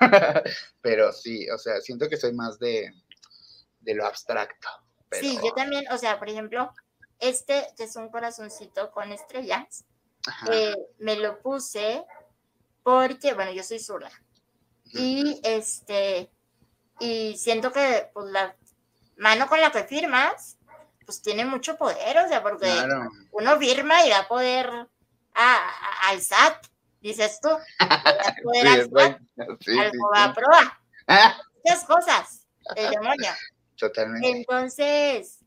[0.80, 2.92] pero sí, o sea, siento que soy más de,
[3.80, 4.68] de lo abstracto.
[5.08, 6.72] Pero, Sí, yo también, o sea, por ejemplo,
[7.20, 9.84] este que es un corazoncito con estrellas,
[10.50, 12.04] eh, me lo puse
[12.82, 14.10] porque, bueno, yo soy zurda.
[14.86, 16.30] Y este,
[16.98, 18.56] y siento que pues la
[19.18, 20.58] mano con la que firmas,
[21.06, 23.08] pues tiene mucho poder, o sea, porque claro.
[23.30, 24.88] uno firma y va a poder
[25.34, 26.66] a- a- al SAT,
[27.00, 29.18] dices tú, a Sí, poder al SAT,
[29.60, 29.98] sí, al sí, sí.
[31.64, 33.30] Muchas cosas, el demonio.
[33.76, 34.28] totalmente.
[34.30, 35.38] Entonces,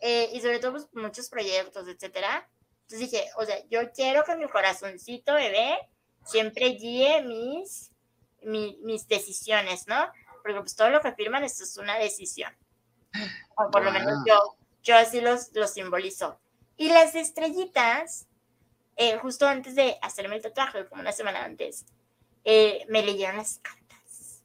[0.00, 2.48] eh, y sobre todo pues, muchos proyectos, etcétera.
[2.82, 5.78] Entonces dije, o sea, yo quiero que mi corazoncito bebé
[6.24, 7.90] siempre guíe mis,
[8.42, 10.10] mi- mis decisiones, ¿no?
[10.42, 12.52] Porque pues todo lo que firman esto es una decisión.
[13.56, 14.24] O por lo menos Wow.
[14.26, 16.40] yo, yo así los, los simbolizo.
[16.76, 18.26] Y las estrellitas,
[18.96, 21.86] eh, justo antes de hacerme el tatuaje, como una semana antes,
[22.44, 24.42] eh, me leyeron las cartas.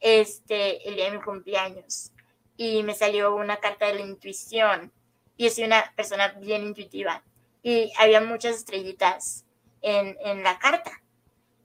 [0.00, 2.12] Este, el día de mi cumpleaños
[2.56, 4.92] y me salió una carta de la intuición.
[5.36, 7.22] Y yo soy una persona bien intuitiva.
[7.62, 9.44] Y había muchas estrellitas
[9.82, 11.02] en, en la carta.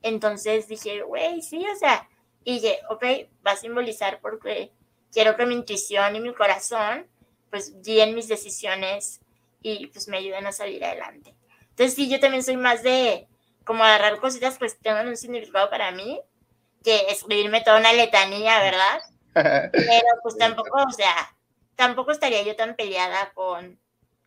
[0.02, 2.10] Entonces dije, güey, sí, o sea,
[2.44, 3.04] y dije, ok,
[3.46, 4.72] va a simbolizar porque
[5.12, 7.08] quiero que mi intuición y mi corazón
[7.52, 9.20] pues guíen mis decisiones
[9.62, 11.36] y pues me ayuden a salir adelante.
[11.72, 13.28] Entonces sí, yo también soy más de
[13.66, 16.20] como agarrar cositas pues que tengan un significado para mí
[16.84, 19.00] que escribirme toda una letanía, ¿verdad?
[19.72, 21.14] Pero pues tampoco, o sea,
[21.76, 23.80] tampoco estaría yo tan peleada con.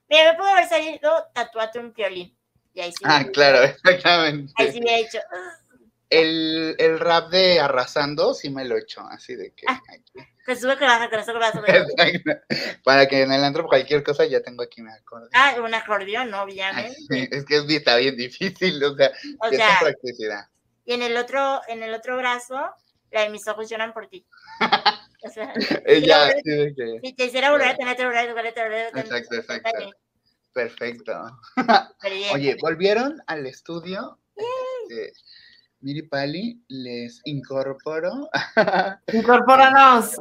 [0.08, 2.36] Mira, me pudo haber salido tatuate un violín.
[2.72, 3.04] Y ahí sí.
[3.04, 4.52] Ah, claro, exactamente.
[4.56, 5.18] Ahí sí hubiera dicho.
[5.32, 5.58] "Ah,
[6.10, 9.64] El, el rap de Arrasando sí me lo echo, así de que...
[9.68, 9.80] Ah.
[10.44, 11.78] Que sube, que baja, que no sube, que baja.
[11.78, 12.30] Exacto.
[12.84, 15.30] Para que en el antro cualquier cosa ya tengo aquí mi acordeón.
[15.34, 16.94] Ah, un acordeón, Ay, obviamente.
[17.08, 20.48] sí, es que es, está bien difícil, o sea, O sea, practicidad.
[20.84, 22.60] y en el otro, en el otro brazo,
[23.10, 24.26] la de mis ojos lloran por ti.
[25.26, 25.54] O sea,
[25.86, 27.00] Eh, pero- así de que...
[27.02, 29.00] si te hiciera volver a tener, te volver a tener, te.
[29.00, 29.70] Exacto, exacto.
[30.52, 31.38] Perfecto.
[32.02, 32.34] Bien.
[32.34, 34.18] Oye, volvieron al estudio.
[34.36, 35.12] Este,
[35.84, 38.30] Miri Pali, les incorporo.
[39.12, 40.16] Incorpóranos.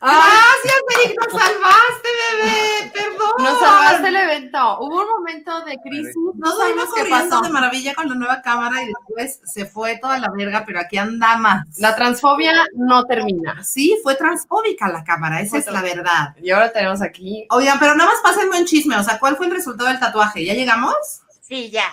[0.00, 2.90] Gracias, Eric, nos salvaste, bebé.
[2.94, 3.30] Perdón.
[3.38, 4.78] Nos salvaste el evento.
[4.80, 6.16] Hubo un momento de crisis.
[6.16, 7.42] No Nos fuimos sabemos qué corriendo pasó.
[7.42, 10.96] de maravilla con la nueva cámara y después se fue toda la verga, pero aquí
[10.96, 11.60] andamos.
[11.78, 13.62] La transfobia no termina.
[13.62, 16.34] Sí, fue transfóbica la cámara, esa Fue es la verdad.
[16.40, 17.46] Y ahora tenemos aquí.
[17.50, 20.42] Oigan, pero nada más pásenme un chisme, o sea, ¿cuál fue el resultado del tatuaje?
[20.42, 20.94] ¿Ya llegamos?
[21.42, 21.84] Sí, ya.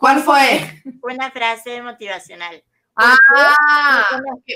[0.00, 0.82] ¿Cuál fue?
[1.02, 2.64] Una frase motivacional.
[2.96, 4.02] ¡Ah!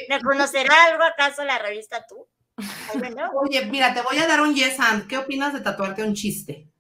[0.08, 2.26] ¿Me conocerá algo acaso la revista tú?
[2.56, 5.06] Ay, bueno, Oye, mira, te voy a dar un yes and.
[5.06, 6.70] ¿Qué opinas de tatuarte un chiste?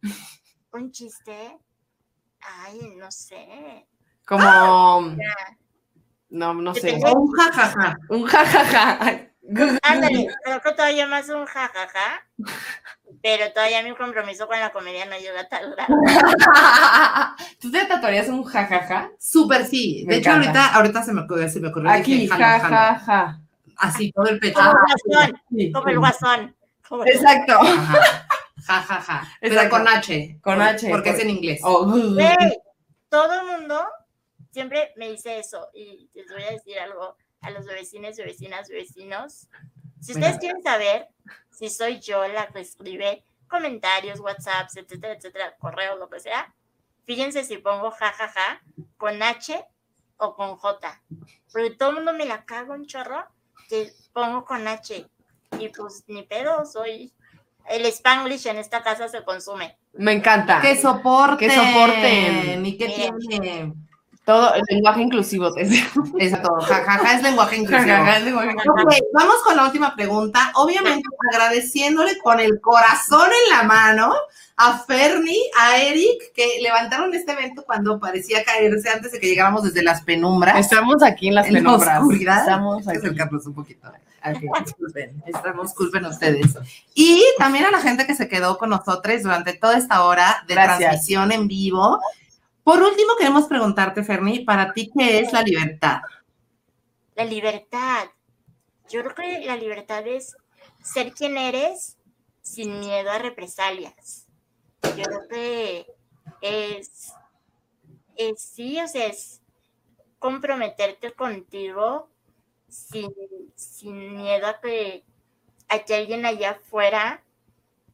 [0.72, 1.58] un chiste.
[2.40, 3.86] Ay, no sé.
[4.26, 5.14] Como.
[5.16, 5.58] Ya.
[6.30, 6.98] No, no sé.
[7.14, 7.98] Un jajaja.
[8.08, 9.30] Un jajaja.
[9.82, 12.26] Ándale, creo que todavía más un jajaja.
[13.24, 15.94] Pero todavía mi compromiso con la comedia no llega a tal grado.
[17.58, 19.10] ¿Tú te tatuarías un jajaja?
[19.18, 20.04] Súper sí.
[20.06, 20.48] Me De hecho, encanta.
[20.66, 21.90] ahorita, ahorita se me ocurrió, se me ocurrió.
[21.90, 22.76] Aquí, dije, jalo, jalo.
[22.76, 23.40] jajaja.
[23.78, 24.60] Así, todo el pecho.
[24.60, 24.76] Como el
[25.08, 25.72] guasón, sí.
[25.72, 26.56] como el guasón.
[26.86, 27.58] Como el- Exacto.
[27.62, 28.26] Ajá.
[28.66, 29.28] Ja, ja, ja.
[29.40, 30.38] Pero con H.
[30.42, 31.60] Con H, Porque por- es en inglés.
[31.64, 31.86] Oh.
[31.86, 32.60] Güey,
[33.08, 33.82] todo el mundo
[34.50, 35.68] siempre me dice eso.
[35.72, 39.48] Y les voy a decir algo a los bebecines, bebecinas, vecinos.
[40.04, 40.38] Si ustedes Mira.
[40.38, 41.08] quieren saber
[41.50, 46.52] si soy yo la que escribe comentarios, WhatsApps, etcétera, etcétera, correos, lo que sea,
[47.04, 48.60] fíjense si pongo jajaja
[48.98, 49.64] con H
[50.18, 51.00] o con J.
[51.50, 53.24] Porque todo el mundo me la cago un chorro
[53.70, 55.06] que pongo con H.
[55.58, 57.14] Y pues ni pedo, soy.
[57.66, 59.78] El Spanglish en esta casa se consume.
[59.94, 60.60] Me encanta.
[60.60, 61.48] Que soporten.
[61.48, 62.66] Que soporten.
[62.66, 63.18] ¿Y qué Miren.
[63.20, 63.74] tiene?
[64.24, 65.52] Todo el lenguaje inclusivo.
[65.52, 65.86] te digo.
[66.18, 66.54] Exacto.
[66.62, 67.88] Jajaja es lenguaje inclusivo.
[67.90, 68.74] Jajaja, el lenguaje inclusivo.
[68.82, 70.50] Ok, vamos con la última pregunta.
[70.54, 71.02] Obviamente
[71.32, 74.14] agradeciéndole con el corazón en la mano
[74.56, 79.64] a Ferni, a Eric, que levantaron este evento cuando parecía caerse antes de que llegáramos
[79.64, 80.58] desde las penumbras.
[80.58, 81.98] Estamos aquí en las En penumbras.
[82.00, 82.38] oscuridad.
[82.40, 82.98] Estamos aquí.
[82.98, 83.88] acercarnos un poquito.
[84.26, 86.56] Ok, disculpen, estamos, disculpen ustedes.
[86.94, 90.54] Y también a la gente que se quedó con nosotros durante toda esta hora de
[90.54, 90.78] Gracias.
[90.78, 92.00] transmisión en vivo.
[92.64, 96.00] Por último, queremos preguntarte, Ferni, para ti, ¿qué es la libertad?
[97.14, 98.08] La libertad.
[98.88, 100.34] Yo creo que la libertad es
[100.82, 101.98] ser quien eres
[102.40, 104.26] sin miedo a represalias.
[104.96, 105.86] Yo creo que
[106.40, 107.12] es,
[108.16, 109.42] es sí, o sea, es
[110.18, 112.08] comprometerte contigo
[112.68, 113.12] sin,
[113.54, 115.04] sin miedo a que,
[115.68, 117.22] a que alguien allá afuera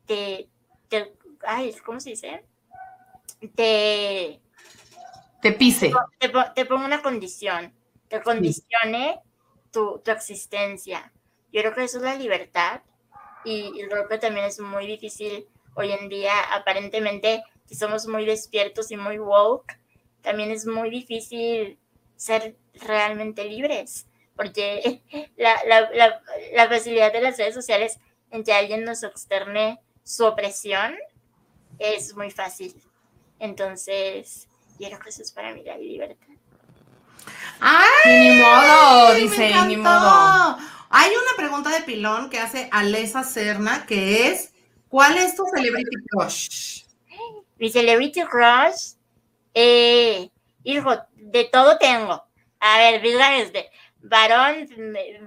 [0.07, 0.49] te,
[0.89, 1.13] te,
[1.45, 2.45] ay, ¿cómo se dice?
[3.55, 4.41] Te,
[5.43, 5.91] Te pise.
[6.19, 7.73] te, te pongo una condición,
[8.09, 9.21] te condicione
[9.73, 11.13] tu, tu existencia.
[11.53, 12.83] Yo creo que eso es la libertad
[13.45, 18.25] y, y creo que también es muy difícil hoy en día, aparentemente, si somos muy
[18.27, 19.79] despiertos y muy woke,
[20.23, 21.79] también es muy difícil
[22.17, 25.03] ser realmente libres, porque
[25.37, 26.23] la, la, la,
[26.53, 27.99] la facilidad de las redes sociales
[28.31, 30.97] en que alguien nos externe su opresión
[31.79, 32.75] es muy fácil.
[33.39, 34.50] Entonces,
[34.81, 36.27] yo creo que eso es para mí la libertad.
[37.61, 38.31] ¡Ay!
[38.31, 40.57] Ni modo, me dice, ni modo.
[40.89, 44.55] Hay una pregunta de pilón que hace Alesa Serna, que es,
[44.89, 46.85] ¿cuál es tu celebrity crush?
[47.59, 48.95] Mi celebrity crush,
[49.53, 50.31] eh,
[50.65, 52.25] hijo, de todo tengo.
[52.59, 54.67] A ver, digan este, varón,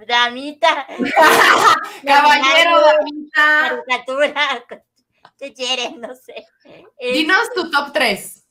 [0.08, 0.88] damita,
[2.06, 3.84] Caballero, damita.
[3.86, 4.66] caricatura,
[5.38, 6.01] ¿qué quieren?
[6.01, 6.45] No sé.
[6.99, 8.43] Dinos tu top 3.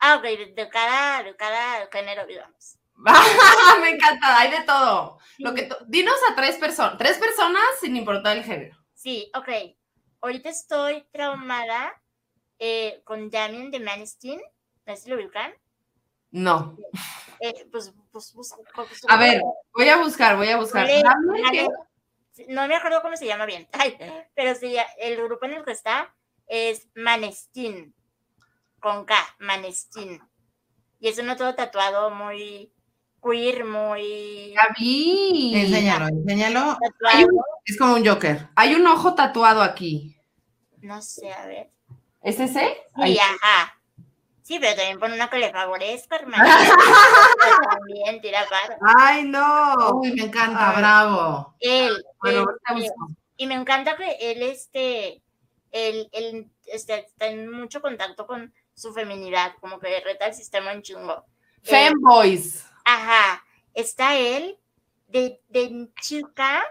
[0.00, 0.22] Ah, ok,
[0.54, 2.78] de, cada, de cada género, digamos.
[3.80, 5.18] Me encanta, hay de todo.
[5.38, 8.76] Lo que dinos a tres personas, tres personas sin importar el género.
[8.94, 9.48] Sí, ok.
[10.20, 12.00] Ahorita estoy traumada
[12.58, 14.40] eh, con Damien de Maneskin.
[14.84, 15.52] No sé si lo ubican.
[16.30, 16.76] No.
[17.40, 19.40] Eh, pues, pues, pues, pues, A ver,
[19.72, 20.88] voy a buscar, voy a buscar.
[22.48, 23.68] No me acuerdo cómo se llama bien.
[23.72, 23.96] Ay,
[24.34, 26.14] pero sí, el grupo en el que está
[26.46, 27.94] es Maneskin.
[28.80, 30.20] Con K, Maneskin.
[31.00, 32.72] Y es uno todo tatuado muy
[33.22, 35.52] queer, muy Gaby.
[35.56, 36.76] Enséñalo, enséñalo.
[36.80, 37.28] tatuado.
[37.64, 38.48] Es como un Joker.
[38.56, 40.16] Hay un ojo tatuado aquí.
[40.80, 41.70] No sé, a ver.
[42.22, 42.60] ¿Es ese?
[42.94, 43.18] Sí, Ahí.
[43.18, 43.74] ajá.
[44.42, 46.44] Sí, pero también pone una que le favorezca, hermano.
[47.70, 48.76] también tira paro.
[48.98, 49.90] Ay, no.
[50.00, 50.76] Uy, me encanta, Ay.
[50.78, 51.54] bravo.
[51.60, 52.90] Él, Bueno, él.
[53.36, 55.22] Y me encanta que él, este,
[55.70, 60.72] él, él este, está en mucho contacto con su feminidad, como que reta el sistema
[60.72, 61.24] en chungo.
[61.64, 62.64] Eh, Femboys.
[62.84, 64.56] ajá, está él
[65.08, 66.64] de, de chica,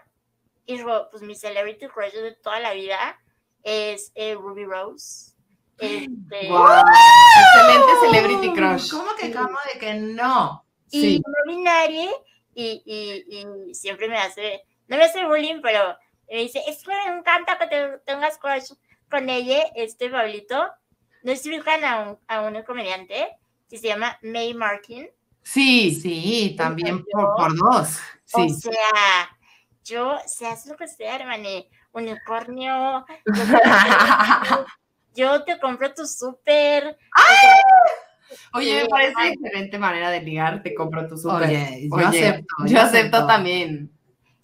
[0.66, 0.82] y
[1.12, 3.20] pues mi celebrity crush de toda la vida
[3.64, 5.34] es eh, Ruby Rose.
[5.80, 6.08] Este,
[6.50, 6.84] Guau.
[7.42, 8.92] Excelente celebrity crush.
[8.92, 10.66] ¿Cómo que cómo de que no?
[10.90, 11.22] y Sí.
[11.26, 12.10] no binaria,
[12.56, 13.38] y, y,
[13.70, 15.98] y siempre me hace, no me hace bullying, pero
[16.30, 18.72] me dice, es que me encanta que te tengas crush
[19.10, 20.70] con ella, este Pablito.
[21.28, 23.28] No sé si ubican a un, a un comediante
[23.70, 25.10] que se llama May Martin.
[25.44, 28.00] Sí, Sí, también por, por dos.
[28.32, 29.38] O sea,
[29.84, 31.50] yo, se hace lo que sea, hermano,
[31.92, 33.62] unicornio, yo te,
[35.16, 36.98] yo te compro tu súper.
[38.54, 39.34] Oye, Sí, me parece ay.
[39.34, 41.50] excelente manera de ligar, te compro tu súper.
[41.50, 42.56] Oye, yo Oye, acepto.
[42.68, 43.92] Yo acepto también.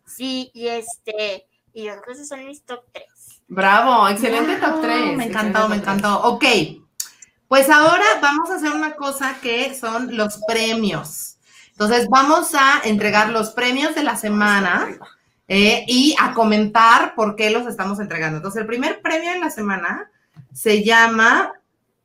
[0.05, 3.05] Sí, y este, y yo creo que esos son mis top 3.
[3.47, 5.17] Bravo, excelente top Wow, 3.
[5.17, 6.21] Me encantó, me encantó.
[6.23, 6.45] Ok,
[7.47, 11.37] pues ahora vamos a hacer una cosa que son los premios.
[11.71, 14.87] Entonces vamos a entregar los premios de la semana
[15.47, 18.37] eh, y a comentar por qué los estamos entregando.
[18.37, 20.09] Entonces el primer premio de la semana
[20.53, 21.51] se llama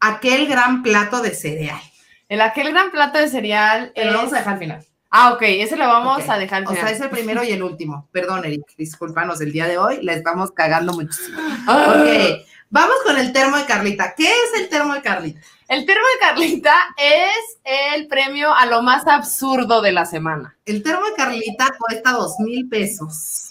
[0.00, 1.80] aquel gran plato de cereal.
[2.28, 3.92] El aquel gran plato de cereal.
[3.96, 4.86] Lo es- vamos a dejar al final.
[5.10, 8.08] Ah, ok, ese lo vamos a dejar O sea, es el primero y el último.
[8.12, 11.38] Perdón, Eric, discúlpanos, el día de hoy la estamos cagando muchísimo.
[11.66, 11.94] Ah.
[11.96, 14.14] Ok, vamos con el termo de Carlita.
[14.14, 15.40] ¿Qué es el termo de Carlita?
[15.68, 17.58] El termo de Carlita es
[17.94, 20.56] el premio a lo más absurdo de la semana.
[20.66, 23.47] El termo de Carlita cuesta dos mil pesos.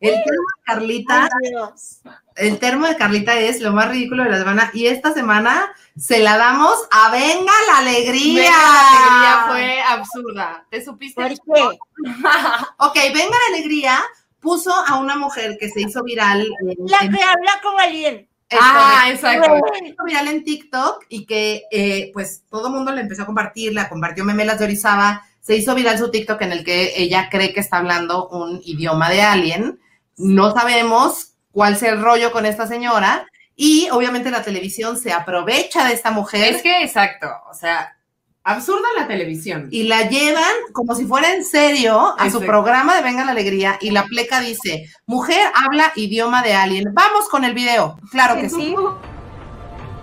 [0.00, 0.26] El termo
[0.56, 4.86] de Carlita, Ay, el termo de Carlita es lo más ridículo de la semana y
[4.86, 8.42] esta semana se la damos a Venga la Alegría.
[8.44, 10.66] Venga, la alegría fue absurda.
[10.70, 11.20] ¿Te supiste?
[11.20, 11.78] ¿Por qué?
[12.78, 13.98] Ok, Venga la Alegría
[14.40, 16.42] puso a una mujer que se hizo viral.
[16.62, 18.28] en- La en- que habla como alguien.
[18.52, 19.50] Ah, exacto.
[19.78, 23.26] se hizo viral en TikTok y que eh, pues todo el mundo le empezó a
[23.26, 27.28] compartir, la compartió Memelas de Orizaba, se hizo viral su TikTok en el que ella
[27.30, 29.80] cree que está hablando un idioma de alien.
[30.18, 35.84] No sabemos cuál sea el rollo con esta señora y obviamente la televisión se aprovecha
[35.86, 37.96] de esta mujer Es que, exacto, o sea,
[38.44, 39.68] absurda la televisión.
[39.70, 43.78] y la llevan como si fuera en serio a su programa de Venga la Alegría
[43.80, 46.84] y la pleca dice, mujer habla idioma de alien.
[46.94, 47.98] Vamos con el video.
[48.10, 48.74] Claro que sí.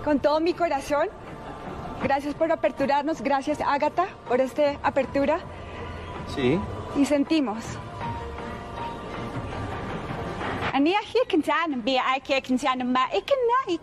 [0.04, 1.08] con todo mi corazón,
[2.02, 5.40] gracias por aperturarnos, gracias Ágata por esta apertura
[6.34, 6.60] Sí.
[6.96, 7.56] y sentimos.
[10.75, 13.79] أنا هي كنت أنا بيعك كنت أنا ما إكنا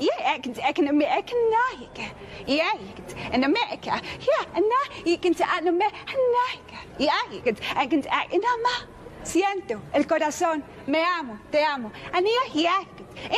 [0.00, 1.90] يا كنت أكن ما إكنا
[2.48, 2.64] يا
[2.96, 3.94] كنت أنا ما إك يا
[4.56, 6.62] أنا كنت أنا ما أنا
[7.00, 7.58] يا كنت
[7.90, 12.68] كنت أنا ما siento el corazón me amo te amo أنا هي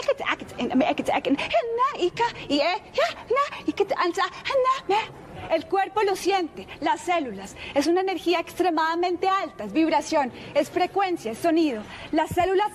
[0.09, 5.67] كنت أكنت أنا ما كنت أكن هنا إك يا هنا كنت أنت هنا ما El
[5.67, 7.57] cuerpo lo siente, las células.
[7.75, 11.83] Es una energía extremadamente alta, es vibración, es frecuencia, es sonido.
[12.11, 12.73] Las células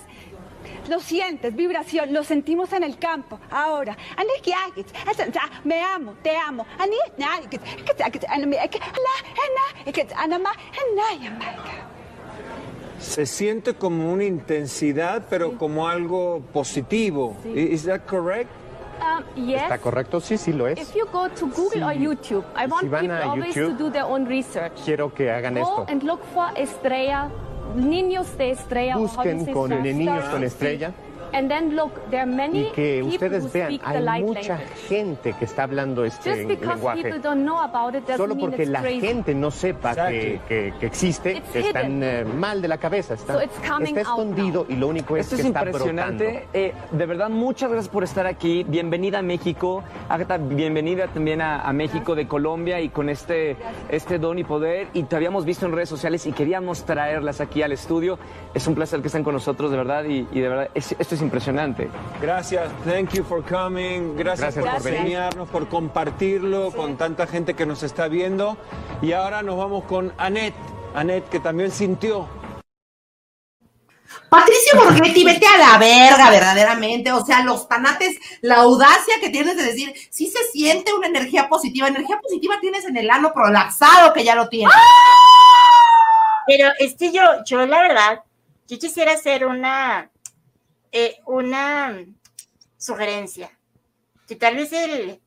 [0.89, 3.39] lo sientes, vibración, lo sentimos en el campo.
[3.51, 3.97] Ahora,
[5.63, 6.65] me amo, te amo.
[12.99, 17.37] Se siente como una intensidad, pero como algo positivo.
[17.45, 18.49] Is that correct?
[18.99, 19.61] Um, yes.
[19.61, 20.19] ¿Está correcto?
[20.19, 20.79] Sí, sí lo es.
[20.79, 23.77] If you go to Google or YouTube, I want Si van people a always YouTube,
[23.77, 24.73] to do their own research.
[24.83, 25.85] Quiero que hagan Go esto.
[25.87, 27.29] and look for estrella,
[27.75, 28.97] niños de estrella.
[28.97, 30.93] Busquen con niños con estrella
[31.33, 34.01] And then look, there are many y que people ustedes who vean, speak the hay
[34.03, 34.87] light mucha language.
[34.87, 37.03] gente que está hablando este Just because lenguaje.
[37.03, 39.01] people don't know about it doesn't Solo mean porque it's la crazy.
[39.01, 39.99] gente no sepa que,
[40.35, 40.41] Exactly.
[40.47, 42.03] que- que existe, It's que están hidden.
[42.03, 45.17] eh, mal de la cabeza, está, So it's coming está out escondido y lo único
[45.17, 45.89] es Esto que es está brotando.
[45.91, 46.47] impresionante.
[46.53, 48.63] Eh, de verdad, muchas gracias por estar aquí.
[48.67, 49.83] Bienvenida a México.
[50.09, 53.57] Agatha, bienvenida también a, a México de Colombia y con este,
[53.89, 54.87] este don y poder.
[54.93, 58.17] Y te habíamos visto en redes sociales y queríamos traerlas aquí al estudio.
[58.53, 60.05] Es un placer que estén con nosotros, de verdad.
[60.05, 61.89] Y, y de verdad, es- esto es impresionante.
[62.21, 62.71] Gracias.
[62.83, 64.15] Thank you for coming.
[64.15, 68.57] Gracias, Gracias por enseñarnos, por compartirlo con tanta gente que nos está viendo.
[69.01, 70.55] Y ahora nos vamos con Annette.
[70.95, 72.27] Annette, que también sintió.
[74.29, 77.11] Patricio Borghetti, vete a la verga, verdaderamente.
[77.11, 81.47] O sea, los tanates, la audacia que tienes de decir, sí se siente una energía
[81.47, 81.87] positiva.
[81.87, 84.73] Energía positiva tienes en el ano prolapsado, que ya lo tienes.
[86.47, 88.23] Pero es que yo, yo la verdad,
[88.67, 90.09] yo quisiera hacer una,
[90.91, 92.03] eh, una
[92.77, 93.57] sugerencia.
[94.27, 95.21] Que tal vez el,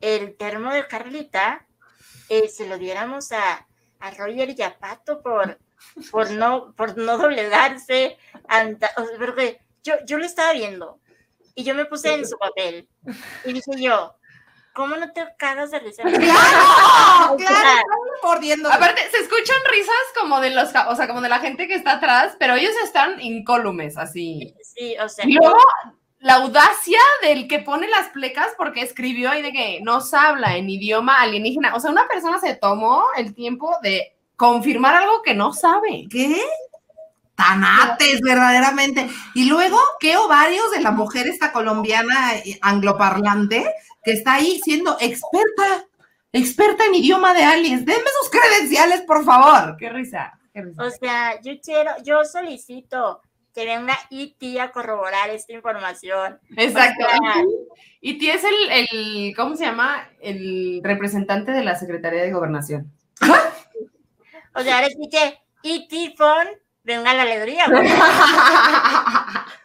[0.00, 1.66] el termo de Carlita
[2.28, 3.66] eh, se lo diéramos a,
[4.00, 5.58] a Roger y a Pato por,
[6.10, 8.18] por, no, por no doblegarse.
[8.48, 11.00] anta- o sea, porque yo, yo lo estaba viendo
[11.54, 12.88] y yo me puse en su papel
[13.44, 14.14] y dije yo,
[14.74, 16.02] ¿cómo no te cagas de risa?
[16.04, 17.36] ¡Claro!
[17.36, 17.84] ¡Claro!
[18.22, 18.72] Mordiendo.
[18.72, 21.92] Aparte, se escuchan risas como de los, o sea, como de la gente que está
[21.92, 24.54] atrás, pero ellos están incólumes, así.
[24.62, 25.58] sí, o sea, Y luego,
[26.22, 30.70] la audacia del que pone las plecas porque escribió ahí de que nos habla en
[30.70, 31.74] idioma alienígena.
[31.74, 36.06] O sea, una persona se tomó el tiempo de confirmar algo que no sabe.
[36.08, 36.40] ¿Qué?
[37.34, 39.08] Tanates, verdaderamente.
[39.34, 43.64] Y luego, ¿qué ovarios de la mujer esta colombiana eh, angloparlante
[44.04, 45.86] que está ahí siendo experta,
[46.32, 47.84] experta en idioma de aliens?
[47.84, 49.76] Denme sus credenciales, por favor.
[49.76, 50.82] Qué risa, qué risa.
[50.82, 53.20] O sea, yo quiero, yo solicito
[53.54, 56.38] que venga IT a corroborar esta información.
[56.56, 57.04] Exacto.
[57.04, 57.44] o sea-
[58.00, 58.54] Y es el,
[58.90, 60.08] el, ¿cómo se llama?
[60.20, 62.90] El representante de la Secretaría de Gobernación.
[64.54, 66.48] O sea, ahora sí que IT phone,
[66.82, 67.66] venga la alegría.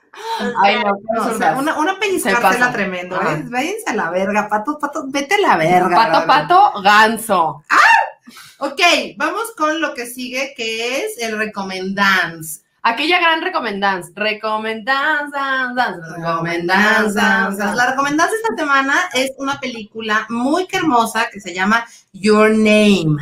[0.64, 1.98] Ay, no, No, o sea, una, una
[2.42, 2.72] pasa.
[2.72, 3.16] tremendo.
[3.22, 3.44] ¿eh?
[3.46, 5.96] Váyanse a la verga, pato, pato, vete a la verga.
[5.96, 7.64] Pato, pato, ganso.
[8.60, 8.82] Ok,
[9.18, 12.62] vamos con lo que sigue, que es el recomendance.
[12.82, 14.12] Aquella gran recomendanza.
[14.16, 15.74] Recomendanza.
[16.16, 17.76] Recomendanza.
[17.76, 23.18] La recomendanza esta semana es una película muy hermosa que se llama Your Name.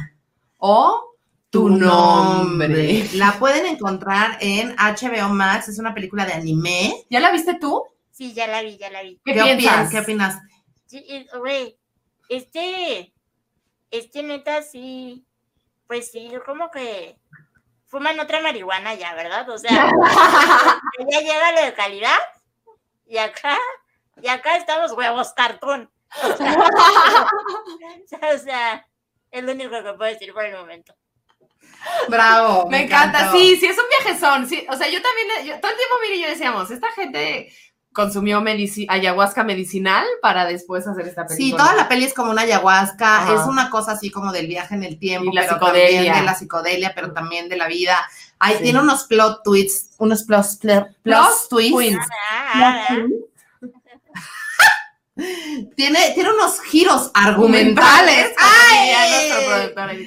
[0.58, 1.15] O
[1.56, 3.08] tu nombre.
[3.14, 5.70] La pueden encontrar en HBO Max.
[5.70, 7.06] Es una película de anime.
[7.10, 7.82] ¿Ya la viste tú?
[8.12, 9.20] sí, ya la vi, ya la vi.
[9.24, 9.90] ¿Qué, opinas?
[9.90, 10.42] ¿Qué opinas?
[11.38, 11.78] Güey,
[12.30, 13.14] este,
[13.92, 15.26] este neta sí,
[15.88, 17.18] pues sí, yo como que
[17.86, 19.50] fuman otra marihuana ya, ¿verdad?
[19.50, 19.70] O sea,
[21.10, 22.18] ya llega lo de calidad
[23.06, 23.58] y acá,
[24.22, 25.90] y acá estamos huevos cartón.
[26.24, 26.38] O
[28.08, 28.88] sea, o sea,
[29.32, 30.96] es lo único que puedo decir por el momento.
[32.10, 32.68] Bravo.
[32.70, 33.38] Me, encanta, encantó.
[33.38, 34.48] sí, sí, es un viajezón.
[34.50, 37.52] Sí, o sea, yo también, yo- todo el tiempo, Miri y yo decíamos, esta gente
[37.94, 41.64] consumió medici- ayahuasca medicinal para después hacer esta película.
[41.64, 43.34] Sí, toda la peli es como una ayahuasca, Ajá.
[43.36, 45.96] es una cosa así como del viaje en el tiempo, Y la pero psicodelia.
[45.96, 47.98] también de la psicodelia, pero también de la vida.
[48.38, 48.64] Ahí Sí.
[48.64, 51.72] tiene unos plot twists, unos plus, plus, Plus twists.
[51.74, 51.98] twins.
[52.32, 52.98] Ah, ah.
[55.76, 58.34] Tiene, tiene unos giros argumentales.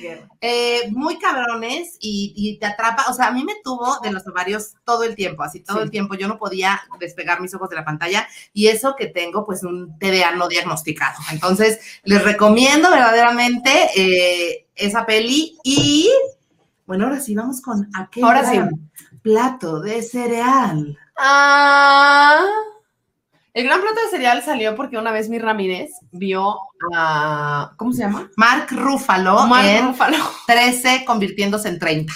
[0.01, 0.29] Guerra.
[0.41, 4.27] eh, muy cabrones y, y te atrapa, o sea, a mí me tuvo de los
[4.27, 5.83] ovarios todo el tiempo, así todo Sí.
[5.85, 9.47] el tiempo, yo no podía despegar mis ojos de la pantalla y eso que tengo
[9.47, 11.17] pues un TDA no diagnosticado.
[11.33, 16.11] Entonces, les recomiendo verdaderamente eh, esa peli y
[16.87, 18.59] bueno, ahora sí, vamos con aquel Ahora sí.
[19.23, 20.99] plato de cereal.
[21.19, 22.45] Ah,
[23.55, 26.57] el gran plato de cereal salió porque una vez mi Ramírez vio
[26.95, 27.73] a.
[27.77, 28.31] ¿Cómo se llama?
[28.37, 30.17] Mark Ruffalo Mark en Ruffalo.
[30.47, 32.13] 13 convirtiéndose en 30.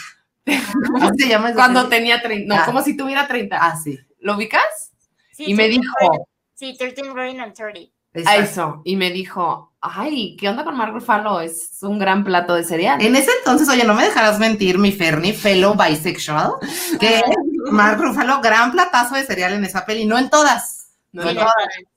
[0.93, 1.49] ¿Cómo se llama?
[1.49, 2.55] esa Cuando tenía 30.
[2.55, 2.65] No, Ah.
[2.67, 3.59] como si tuviera 30.
[3.61, 3.99] Ah, sí.
[4.21, 4.93] ¿Lo ubicas?
[5.33, 6.27] Sí, y me 13 dijo.
[6.55, 7.93] Sí, 13 Going on 30.
[8.15, 8.43] A Exacto.
[8.43, 8.83] eso.
[8.85, 11.41] Y me dijo, ay, ¿qué onda con Mark Ruffalo?
[11.41, 13.01] Es un gran plato de cereal.
[13.01, 16.53] En ese entonces, oye, no me dejarás mentir, mi Fernie, fellow bisexual,
[17.01, 17.23] que
[17.71, 20.82] Mark Ruffalo, gran platazo de cereal en esa peli, no en todas.
[21.13, 21.55] No Sí, en no, todas.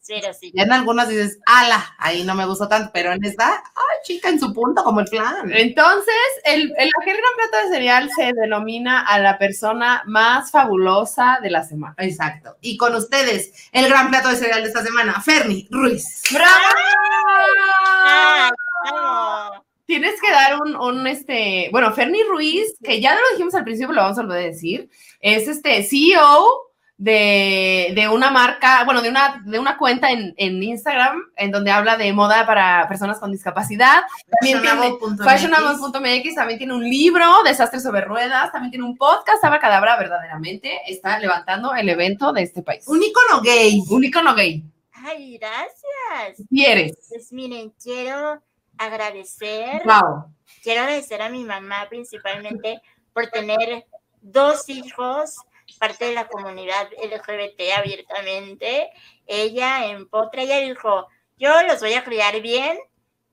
[0.08, 0.52] pero sí.
[0.54, 4.28] Ya en algunas dices, ala, ahí no me gustó tanto, pero en esta, ay, chica,
[4.30, 5.50] en su punto, como el plan.
[5.54, 6.14] Entonces,
[6.44, 11.50] el, el aquel gran plato de cereal se denomina a la persona más fabulosa de
[11.50, 11.96] la semana.
[12.00, 12.58] Exacto.
[12.60, 16.22] Y con ustedes, el gran plato de cereal de esta semana, Fernie Ruiz.
[16.34, 16.40] Ay,
[18.92, 19.62] vamos.
[19.86, 23.94] Tienes que dar un, un, este, bueno, Fernie Ruiz, que ya lo dijimos al principio,
[23.94, 24.90] lo vamos a volver a decir,
[25.20, 26.44] es este CEO
[26.98, 31.72] de, de una marca, bueno, de una, de una cuenta en, en Instagram, en donde
[31.72, 34.04] habla de moda para personas con discapacidad.
[34.40, 34.62] También
[35.18, 36.36] Fashionable.mx.
[36.36, 41.74] También tiene un libro, Desastres sobre Ruedas, también tiene un podcast, Cadabra, verdaderamente está levantando
[41.76, 42.88] el evento de este país.
[42.88, 43.82] Un icono gay.
[43.90, 44.64] Un icono gay.
[44.92, 46.48] Ay, gracias.
[46.50, 46.98] ¿Quieres?
[47.10, 48.42] Pues miren, quiero
[48.78, 50.34] agradecer, Wow.
[50.64, 52.82] quiero agradecer a mi mamá principalmente
[53.14, 53.86] por tener
[54.22, 55.36] dos hijos,
[55.76, 58.90] parte de la comunidad LGBT abiertamente.
[59.26, 61.08] Ella en Potra, ella dijo,
[61.38, 62.78] yo los voy a criar bien,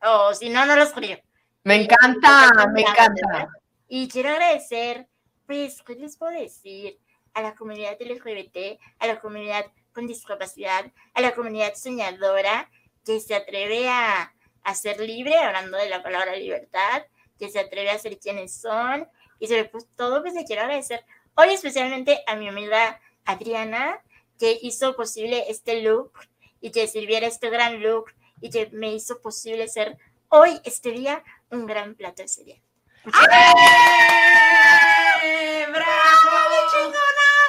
[0.02, 1.19] o si no, no los crío.
[1.64, 3.48] Me encanta, me encanta.
[3.89, 5.06] Y quiero agradecer,
[5.47, 6.98] pues, ¿qué les puedo decir?
[7.35, 12.70] A la comunidad LGBT, a la comunidad con discapacidad, a la comunidad soñadora
[13.05, 17.05] que se atreve a, a ser libre, hablando de la palabra libertad,
[17.39, 19.09] que se atreve a ser quienes son.
[19.39, 24.00] Y sobre pues, todo, pues le quiero agradecer hoy especialmente a mi amiga Adriana,
[24.38, 26.12] que hizo posible este look
[26.60, 29.98] y que sirviera este gran look y que me hizo posible ser
[30.28, 32.60] hoy, este día, un gran plato de cereal.
[33.06, 33.62] ¡Eh!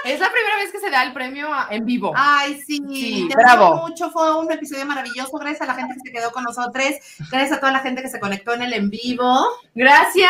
[0.04, 2.12] Es la primera vez que se da el premio en vivo.
[2.16, 3.66] Ay, sí, Sí, te bravo.
[3.66, 6.86] amo mucho, fue un episodio maravilloso, gracias a la gente que se quedó con nosotros,
[7.32, 9.48] gracias a toda la gente que se conectó en el en vivo.
[9.74, 10.30] Gracias.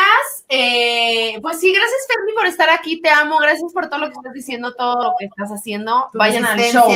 [0.50, 3.02] eh, pues sí, gracias, Fermi, por estar aquí.
[3.02, 3.38] Te amo.
[3.40, 6.10] Gracias por todo lo que estás diciendo, todo lo que estás haciendo.
[6.12, 6.92] Tu vayan al show.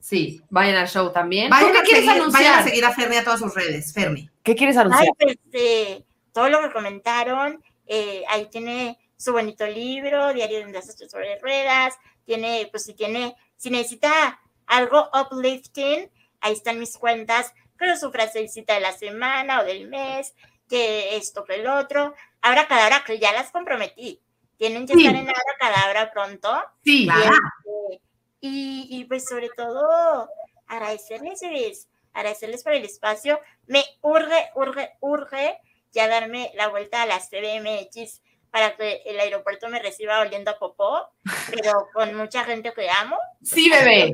[0.00, 1.48] Sí, vayan al show también.
[1.48, 2.42] Vayan, ¿Tú qué a quieres seguir, anunciar?
[2.44, 4.30] vayan a seguir a Fernie a todas sus redes, Fernie.
[4.42, 5.08] ¿Qué quieres Ay, anunciar?
[5.18, 6.02] pues eh,
[6.32, 11.38] todo lo que comentaron, eh, ahí tiene su bonito libro, Diario de un desastre sobre
[11.38, 16.10] ruedas, tiene, pues si tiene, si necesita algo uplifting,
[16.40, 20.34] ahí están mis cuentas, creo su frasecita de la semana o del mes,
[20.68, 22.14] que esto, que el otro.
[22.40, 24.20] Ahora Cadabra, que ya las comprometí,
[24.56, 25.00] tienen que Sí.
[25.06, 26.62] estar en Ahora Cadabra pronto.
[26.84, 28.02] Sí, Y, este,
[28.40, 30.28] y, y, pues sobre todo
[30.66, 33.40] agradecerles, bebés, agradecerles por el espacio.
[33.66, 35.58] Me urge, urge, urge
[35.92, 38.20] ya darme la vuelta a la CDMX
[38.54, 41.10] para que el aeropuerto me reciba oliendo a popó,
[41.50, 43.18] pero con mucha gente que amo.
[43.42, 44.12] Sí, bebé.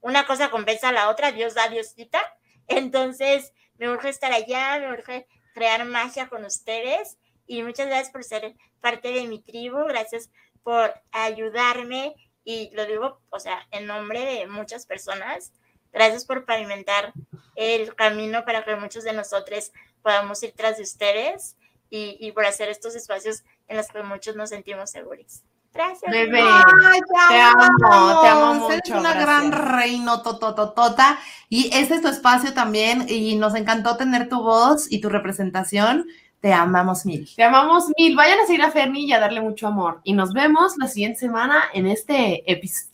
[0.00, 2.20] Una cosa compensa a la otra, Dios da, Dios quita.
[2.66, 8.24] Entonces, me urge estar allá, me urge crear magia con ustedes y muchas gracias por
[8.24, 10.30] ser parte de mi tribu, gracias
[10.64, 15.52] por ayudarme y lo digo, o sea, en nombre de muchas personas,
[15.92, 17.12] gracias por pavimentar
[17.54, 19.70] el camino para que muchos de nosotros
[20.02, 21.54] podamos ir tras de ustedes
[21.88, 25.42] y, y por hacer estos espacios en los que muchos nos sentimos seguros.
[25.72, 26.10] Gracias.
[26.10, 28.72] Bebé, Ay, te, amo, te amo, te amo mucho.
[28.72, 29.26] Eres una gracias.
[29.26, 31.18] gran reino totototota
[31.50, 36.06] y este es tu espacio también y nos encantó tener tu voz y tu representación.
[36.40, 37.28] Te amamos mil.
[37.34, 38.16] Te amamos mil.
[38.16, 40.00] Vayan a seguir a Ferni y a darle mucho amor.
[40.04, 42.44] Y nos vemos la siguiente semana en este,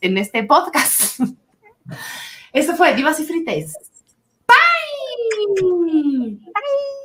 [0.01, 1.21] en este podcast.
[2.53, 3.75] Esto fue Divas y Frites.
[4.47, 5.63] Bye.
[5.63, 7.02] Bye.